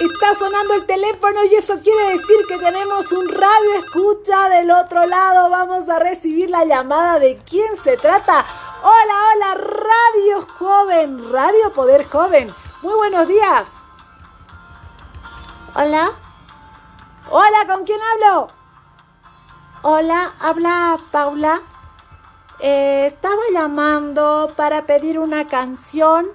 [0.03, 5.07] Está sonando el teléfono y eso quiere decir que tenemos un radio escucha del otro
[5.07, 5.49] lado.
[5.49, 8.45] Vamos a recibir la llamada de quién se trata.
[8.83, 12.53] Hola, hola, Radio Joven, Radio Poder Joven.
[12.83, 13.69] Muy buenos días.
[15.77, 16.11] Hola.
[17.31, 18.49] Hola, ¿con quién hablo?
[19.83, 21.63] Hola, habla Paula.
[22.59, 26.27] Eh, estaba llamando para pedir una canción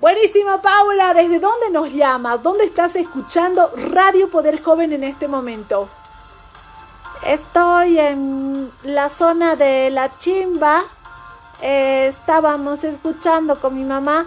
[0.00, 1.12] Buenísimo, Paula.
[1.12, 2.40] ¿Desde dónde nos llamas?
[2.40, 5.88] ¿Dónde estás escuchando Radio Poder Joven en este momento?
[7.26, 10.84] Estoy en la zona de La Chimba.
[11.60, 14.26] Eh, estábamos escuchando con mi mamá.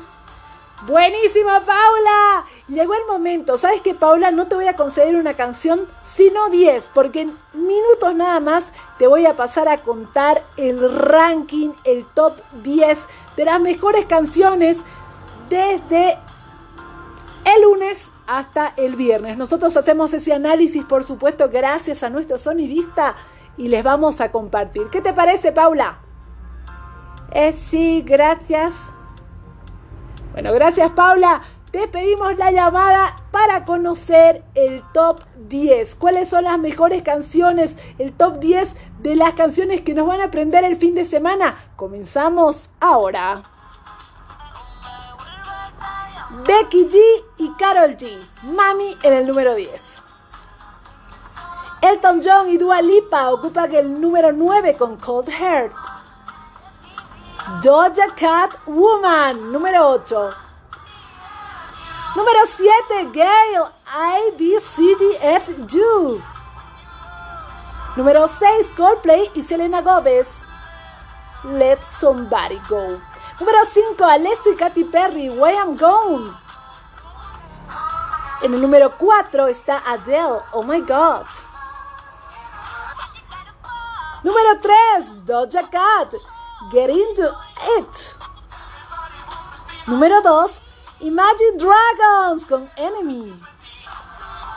[0.85, 2.45] Buenísimo, Paula.
[2.67, 3.57] Llegó el momento.
[3.57, 4.29] ¿Sabes qué, Paula?
[4.31, 8.65] No te voy a conceder una canción, sino 10, porque en minutos nada más
[8.97, 12.97] te voy a pasar a contar el ranking, el top 10
[13.37, 14.75] de las mejores canciones
[15.51, 16.17] desde
[17.43, 19.37] el lunes hasta el viernes.
[19.37, 23.15] Nosotros hacemos ese análisis, por supuesto, gracias a nuestro sonidista
[23.57, 24.87] y les vamos a compartir.
[24.89, 25.99] ¿Qué te parece, Paula?
[27.33, 28.73] Eh, sí, gracias.
[30.31, 31.41] Bueno, gracias, Paula.
[31.71, 35.95] Te pedimos la llamada para conocer el top 10.
[35.95, 37.75] ¿Cuáles son las mejores canciones?
[37.97, 41.57] El top 10 de las canciones que nos van a aprender el fin de semana.
[41.75, 43.50] Comenzamos ahora.
[46.45, 46.97] Becky G
[47.37, 48.17] y Carol G.
[48.43, 49.81] Mami en el número 10.
[51.81, 55.73] Elton John y Dua Lipa ocupan el número 9 con Cold Heart.
[57.61, 60.33] Doja Cat Woman, número 8.
[62.15, 66.21] Número 7, Gail, I, B, C, D, F, U.
[67.97, 70.27] Número 6, Coldplay y Selena Gomez,
[71.43, 73.01] Let Somebody Go.
[73.41, 76.31] Número 5, Alesso y Katy Perry, Why I'm Gone.
[78.43, 81.25] En el número 4 está Adele, Oh My God.
[84.21, 86.13] Número 3, Doja Cat,
[86.71, 87.35] Get Into
[87.79, 87.87] It.
[89.87, 90.61] Número 2,
[90.99, 93.41] Imagine Dragons con Enemy.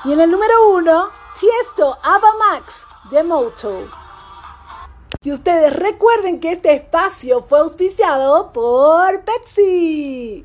[0.04, 1.08] Y en el número 1,
[1.40, 4.03] Tiesto, Ava Max, The Moto.
[5.24, 10.44] Y ustedes recuerden que este espacio fue auspiciado por Pepsi.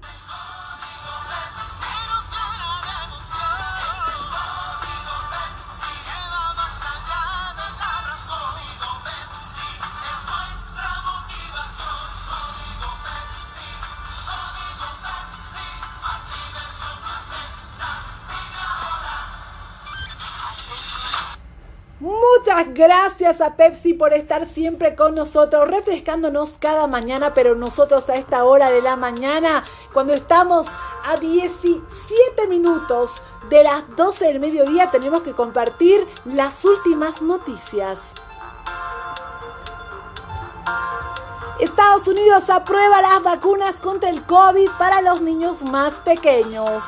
[22.67, 28.43] Gracias a Pepsi por estar siempre con nosotros, refrescándonos cada mañana, pero nosotros a esta
[28.43, 30.67] hora de la mañana, cuando estamos
[31.05, 37.97] a 17 minutos de las 12 del mediodía, tenemos que compartir las últimas noticias.
[41.59, 46.83] Estados Unidos aprueba las vacunas contra el COVID para los niños más pequeños.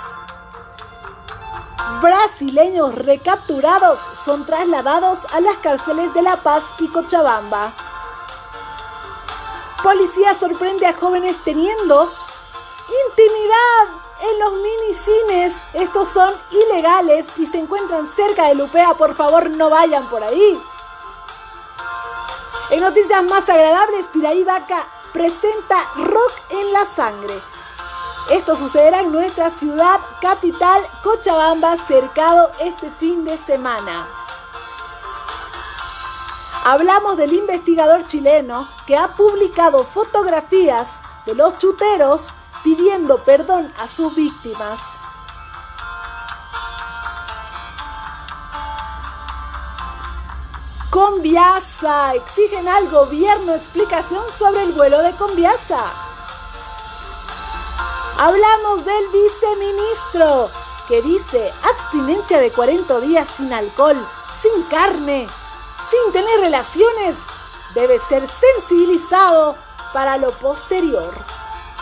[2.01, 7.73] Brasileños recapturados son trasladados a las cárceles de La Paz y Cochabamba.
[9.83, 12.11] Policía sorprende a jóvenes teniendo
[13.07, 15.55] intimidad en los minicines.
[15.73, 18.93] Estos son ilegales y se encuentran cerca de Lupea.
[18.93, 20.61] Por favor, no vayan por ahí.
[22.69, 27.41] En noticias más agradables, Piraí Vaca presenta rock en la sangre.
[28.29, 34.07] Esto sucederá en nuestra ciudad capital, Cochabamba, cercado este fin de semana.
[36.63, 40.87] Hablamos del investigador chileno que ha publicado fotografías
[41.25, 42.27] de los chuteros
[42.63, 44.79] pidiendo perdón a sus víctimas.
[50.91, 52.15] Conviasa.
[52.15, 56.00] Exigen al gobierno explicación sobre el vuelo de Conviasa.
[58.23, 60.51] Hablamos del viceministro
[60.87, 63.97] que dice abstinencia de 40 días sin alcohol,
[64.39, 65.27] sin carne,
[65.89, 67.17] sin tener relaciones.
[67.73, 69.55] Debe ser sensibilizado
[69.91, 71.11] para lo posterior.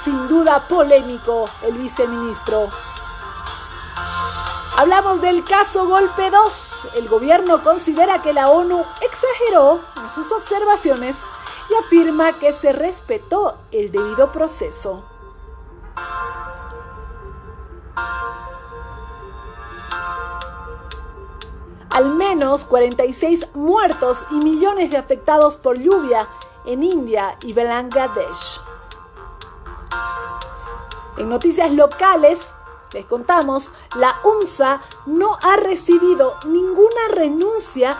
[0.06, 2.70] Sin duda polémico el viceministro.
[4.78, 6.88] Hablamos del caso Golpe 2.
[6.96, 11.18] El gobierno considera que la ONU exageró en sus observaciones
[11.70, 15.04] y afirma que se respetó el debido proceso.
[21.90, 26.28] Al menos 46 muertos y millones de afectados por lluvia
[26.66, 28.62] en India y Bangladesh.
[31.18, 32.54] En noticias locales,
[32.94, 37.98] les contamos, la UNSA no ha recibido ninguna renuncia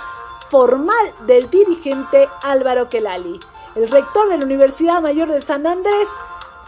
[0.50, 3.40] formal del dirigente Álvaro Kelali.
[3.76, 6.08] El rector de la Universidad Mayor de San Andrés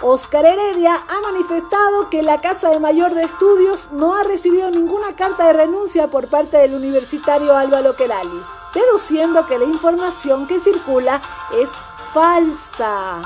[0.04, 5.16] Oscar Heredia ha manifestado que la Casa de Mayor de Estudios no ha recibido ninguna
[5.16, 8.43] carta de renuncia por parte del universitario Álvaro Kelali,
[8.74, 11.22] deduciendo que la información que circula
[11.54, 11.70] es
[12.16, 13.22] falsa.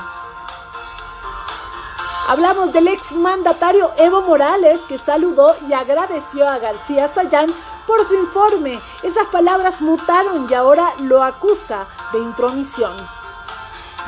[2.28, 7.46] Hablamos del exmandatario Evo Morales que saludó y agradeció a García Sayán
[7.86, 8.80] por su informe.
[9.02, 12.94] Esas palabras mutaron y ahora lo acusa de intromisión.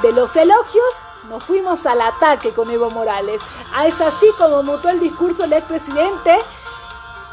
[0.03, 0.95] De los elogios
[1.29, 3.41] nos fuimos al ataque con Evo Morales.
[3.74, 6.39] Ah, es así como mutó el discurso del expresidente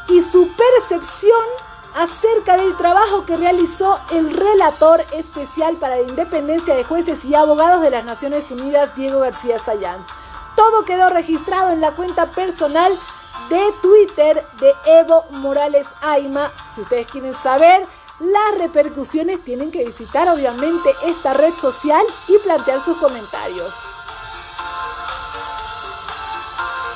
[0.08, 1.44] y su percepción
[1.94, 7.80] acerca del trabajo que realizó el relator especial para la independencia de jueces y abogados
[7.80, 10.04] de las Naciones Unidas, Diego García Sayán.
[10.54, 12.92] Todo quedó registrado en la cuenta personal
[13.48, 16.52] de Twitter de Evo Morales Aima.
[16.74, 17.86] Si ustedes quieren saber
[18.18, 23.74] las repercusiones, tienen que visitar obviamente esta red social y plantear sus comentarios.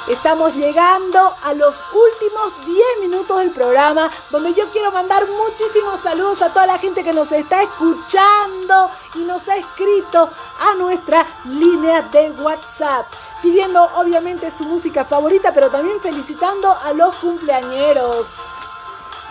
[0.08, 6.42] Estamos llegando a los últimos 10 minutos del programa, donde yo quiero mandar muchísimos saludos
[6.42, 12.02] a toda la gente que nos está escuchando y nos ha escrito a nuestra línea
[12.02, 13.06] de WhatsApp,
[13.40, 18.26] pidiendo obviamente su música favorita, pero también felicitando a los cumpleañeros.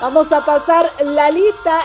[0.01, 1.81] Vamos a pasar la lista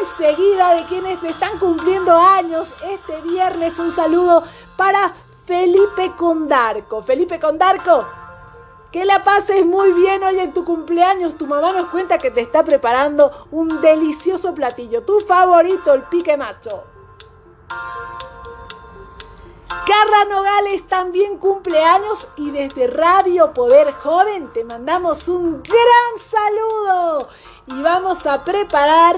[0.00, 3.78] enseguida de quienes están cumpliendo años este viernes.
[3.78, 4.42] Un saludo
[4.76, 7.04] para Felipe Condarco.
[7.04, 8.04] Felipe Condarco,
[8.90, 11.38] que la pases muy bien hoy en tu cumpleaños.
[11.38, 15.04] Tu mamá nos cuenta que te está preparando un delicioso platillo.
[15.04, 16.82] Tu favorito, el pique macho.
[19.68, 27.28] Carla Nogales también cumpleaños y desde Radio Poder Joven te mandamos un gran saludo
[27.66, 29.16] y vamos a preparar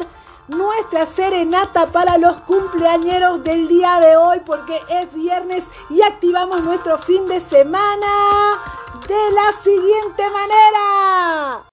[0.49, 6.97] nuestra serenata para los cumpleañeros del día de hoy porque es viernes y activamos nuestro
[6.99, 8.59] fin de semana
[9.07, 11.65] de la siguiente manera.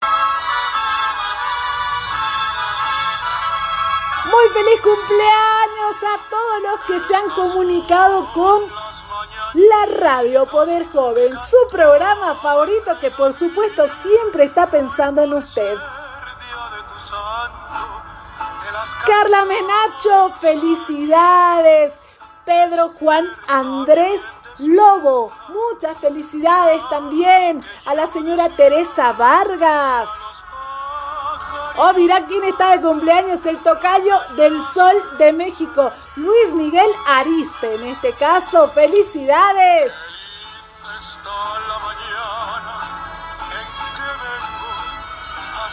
[4.35, 8.63] Muy feliz cumpleaños a todos los que se han comunicado con
[9.53, 15.77] la radio Poder Joven, su programa favorito que por supuesto siempre está pensando en usted.
[19.05, 21.93] Carla Menacho, felicidades.
[22.43, 24.21] Pedro Juan Andrés
[24.59, 30.34] Lobo, muchas felicidades también a la señora Teresa Vargas.
[31.77, 37.75] Oh, mira quién está de cumpleaños, el tocayo del Sol de México, Luis Miguel Arispe.
[37.75, 39.91] En este caso, felicidades.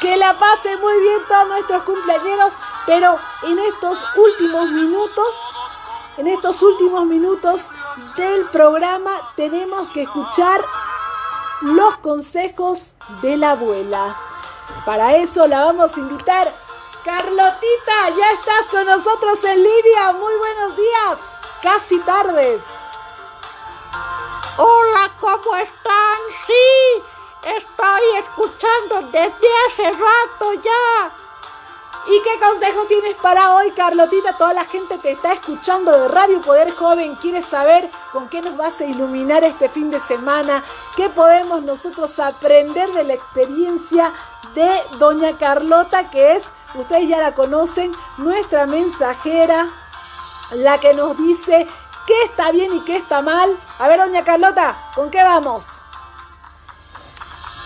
[0.00, 2.52] Que la pase muy bien todos nuestros cumpleaños,
[2.86, 5.36] pero en estos últimos minutos,
[6.16, 7.70] en estos últimos minutos
[8.16, 10.60] del programa tenemos que escuchar
[11.60, 14.16] los consejos de la abuela.
[14.84, 16.52] Para eso la vamos a invitar.
[17.04, 20.12] Carlotita, ya estás con nosotros en línea.
[20.12, 21.18] Muy buenos días.
[21.62, 22.62] Casi tardes.
[24.58, 26.18] Hola, ¿cómo están?
[26.46, 27.02] Sí,
[27.56, 31.12] estoy escuchando desde hace rato ya.
[32.06, 34.32] ¿Y qué consejo tienes para hoy, Carlotita?
[34.32, 38.56] Toda la gente te está escuchando de Radio Poder Joven quiere saber con qué nos
[38.56, 40.64] vas a iluminar este fin de semana,
[40.96, 44.12] qué podemos nosotros aprender de la experiencia
[44.55, 46.44] de Doña Carlota, que es,
[46.74, 49.68] ustedes ya la conocen, nuestra mensajera,
[50.53, 51.66] la que nos dice
[52.07, 53.57] qué está bien y qué está mal.
[53.78, 55.64] A ver, Doña Carlota, ¿con qué vamos?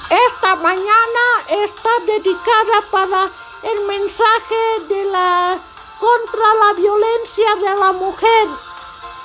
[0.08, 3.26] Esta mañana está dedicada para
[3.62, 5.58] el mensaje de la
[5.98, 8.48] contra la violencia de la mujer.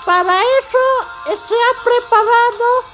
[0.05, 2.90] Para eso se ha preparado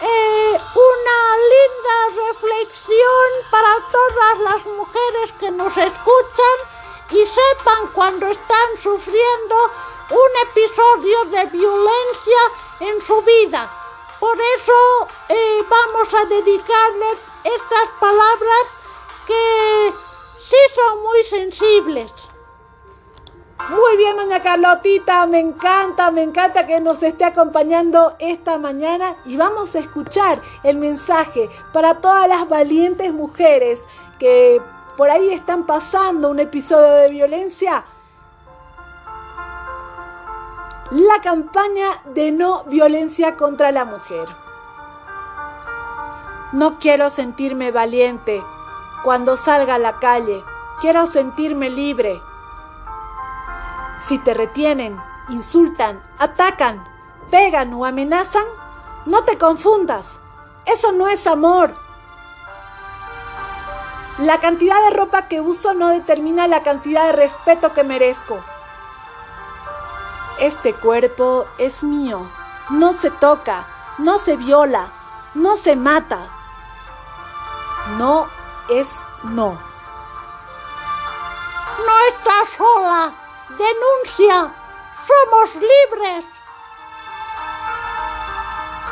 [0.00, 6.56] eh, una linda reflexión para todas las mujeres que nos escuchan
[7.10, 9.56] y sepan cuando están sufriendo
[10.10, 12.40] un episodio de violencia
[12.80, 13.70] en su vida.
[14.20, 18.64] Por eso eh, vamos a dedicarles estas palabras
[19.26, 19.92] que
[20.38, 22.12] sí son muy sensibles.
[23.66, 29.36] Muy bien, doña Carlotita, me encanta, me encanta que nos esté acompañando esta mañana y
[29.36, 33.80] vamos a escuchar el mensaje para todas las valientes mujeres
[34.18, 34.62] que
[34.96, 37.84] por ahí están pasando un episodio de violencia.
[40.90, 44.28] La campaña de no violencia contra la mujer.
[46.52, 48.42] No quiero sentirme valiente
[49.04, 50.42] cuando salga a la calle.
[50.80, 52.22] Quiero sentirme libre.
[54.06, 56.84] Si te retienen, insultan, atacan,
[57.30, 58.46] pegan o amenazan,
[59.06, 60.18] no te confundas.
[60.64, 61.74] Eso no es amor.
[64.18, 68.42] La cantidad de ropa que uso no determina la cantidad de respeto que merezco.
[70.38, 72.28] Este cuerpo es mío.
[72.70, 73.66] No se toca,
[73.98, 74.92] no se viola,
[75.34, 76.18] no se mata.
[77.96, 78.28] No
[78.68, 78.88] es
[79.22, 79.58] no.
[81.86, 83.27] No estás sola.
[83.58, 84.54] Denuncia.
[85.04, 86.24] Somos libres.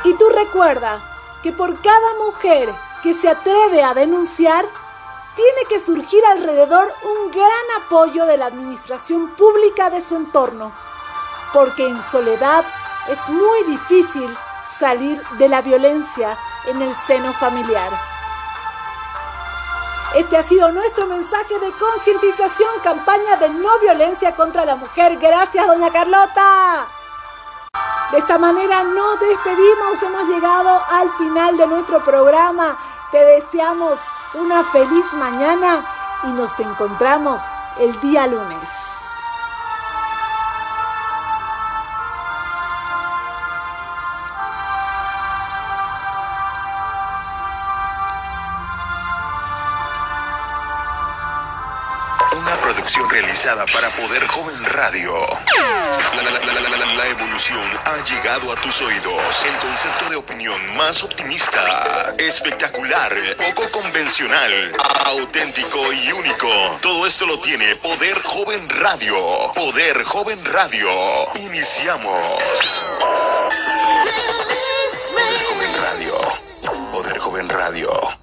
[0.03, 4.67] Y tú recuerda que por cada mujer que se atreve a denunciar,
[5.37, 10.73] tiene que surgir alrededor un gran apoyo de la administración pública de su entorno,
[11.53, 12.64] porque en soledad
[13.09, 14.37] es muy difícil
[14.79, 16.37] salir de la violencia
[16.67, 18.16] en el seno familiar.
[20.14, 25.18] Este ha sido nuestro mensaje de concientización, campaña de no violencia contra la mujer.
[25.18, 26.86] Gracias, doña Carlota.
[28.12, 32.78] De esta manera nos despedimos, hemos llegado al final de nuestro programa.
[33.11, 33.98] Te deseamos
[34.34, 35.84] una feliz mañana
[36.24, 37.42] y nos encontramos
[37.78, 38.86] el día lunes.
[52.37, 55.14] Una producción realizada para Poder Joven Radio.
[56.97, 59.45] La, evolución ha llegado a tus oídos.
[59.47, 64.72] El concepto de opinión más optimista, espectacular, poco convencional,
[65.07, 66.49] auténtico y único.
[66.82, 69.16] Todo esto lo tiene Poder Joven Radio.
[69.55, 70.91] Poder Joven Radio.
[71.37, 72.84] Iniciamos.
[75.16, 76.14] Poder Joven Radio.
[76.93, 78.16] Poder Joven Radio.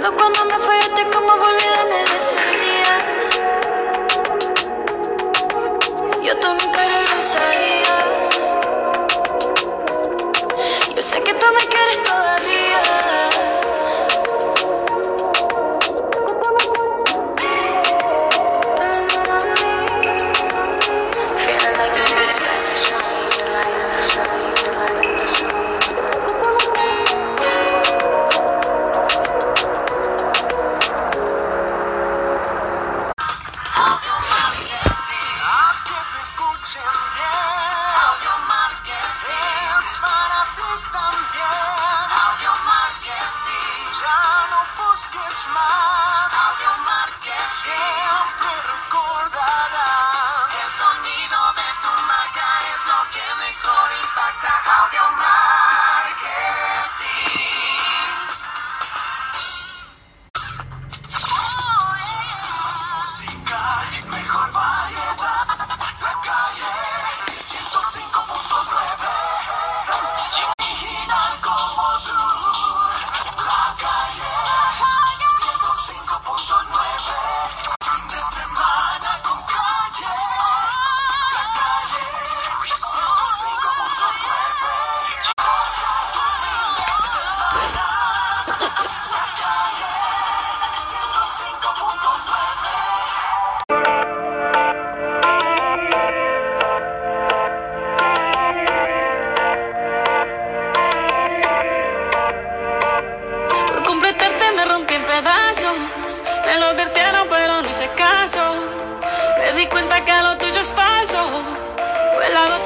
[0.00, 0.69] Todavía me acuerdo cuando me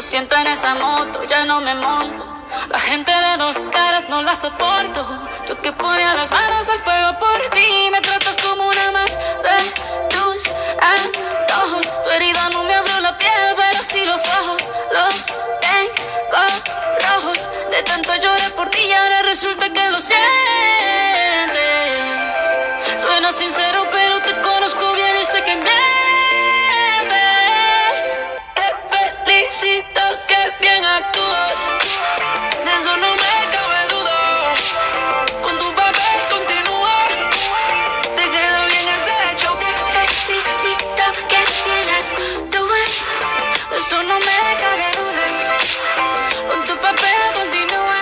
[0.00, 2.24] Lo siento en esa moto, ya no me monto.
[2.70, 5.06] La gente de dos caras no la soporto.
[5.46, 7.90] Yo que ponía las manos al fuego por ti.
[7.92, 9.58] Me tratas como una más de
[10.08, 10.42] tus
[10.80, 11.86] antojos.
[12.04, 14.72] Tu herida no me abrió la piel, pero sí los ojos.
[14.90, 15.14] Los
[15.60, 16.46] tengo
[17.06, 17.50] rojos.
[17.70, 20.22] De tanto lloré por ti y ahora resulta que lo sientes.
[23.02, 25.99] Suena sincero, pero te conozco bien y sé que me
[29.50, 31.54] felicito, que bien actúas.
[32.64, 34.54] De eso no me cabe duda.
[35.42, 36.98] Con tu papel continúa.
[38.16, 39.56] Te queda bien ese hecho.
[39.58, 42.92] Te felicito, que bien actúas.
[43.70, 45.26] De eso no me cabe duda.
[46.48, 48.00] Con tu papel continúa.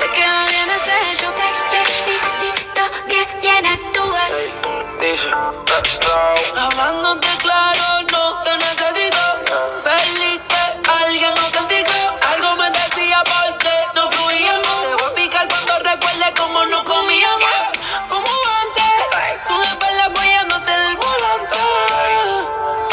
[0.00, 1.28] Te queda bien ese hecho.
[1.70, 4.34] Te felicito, que bien actúas.
[5.00, 5.30] Dice,
[6.56, 8.13] Hablándote claro, no.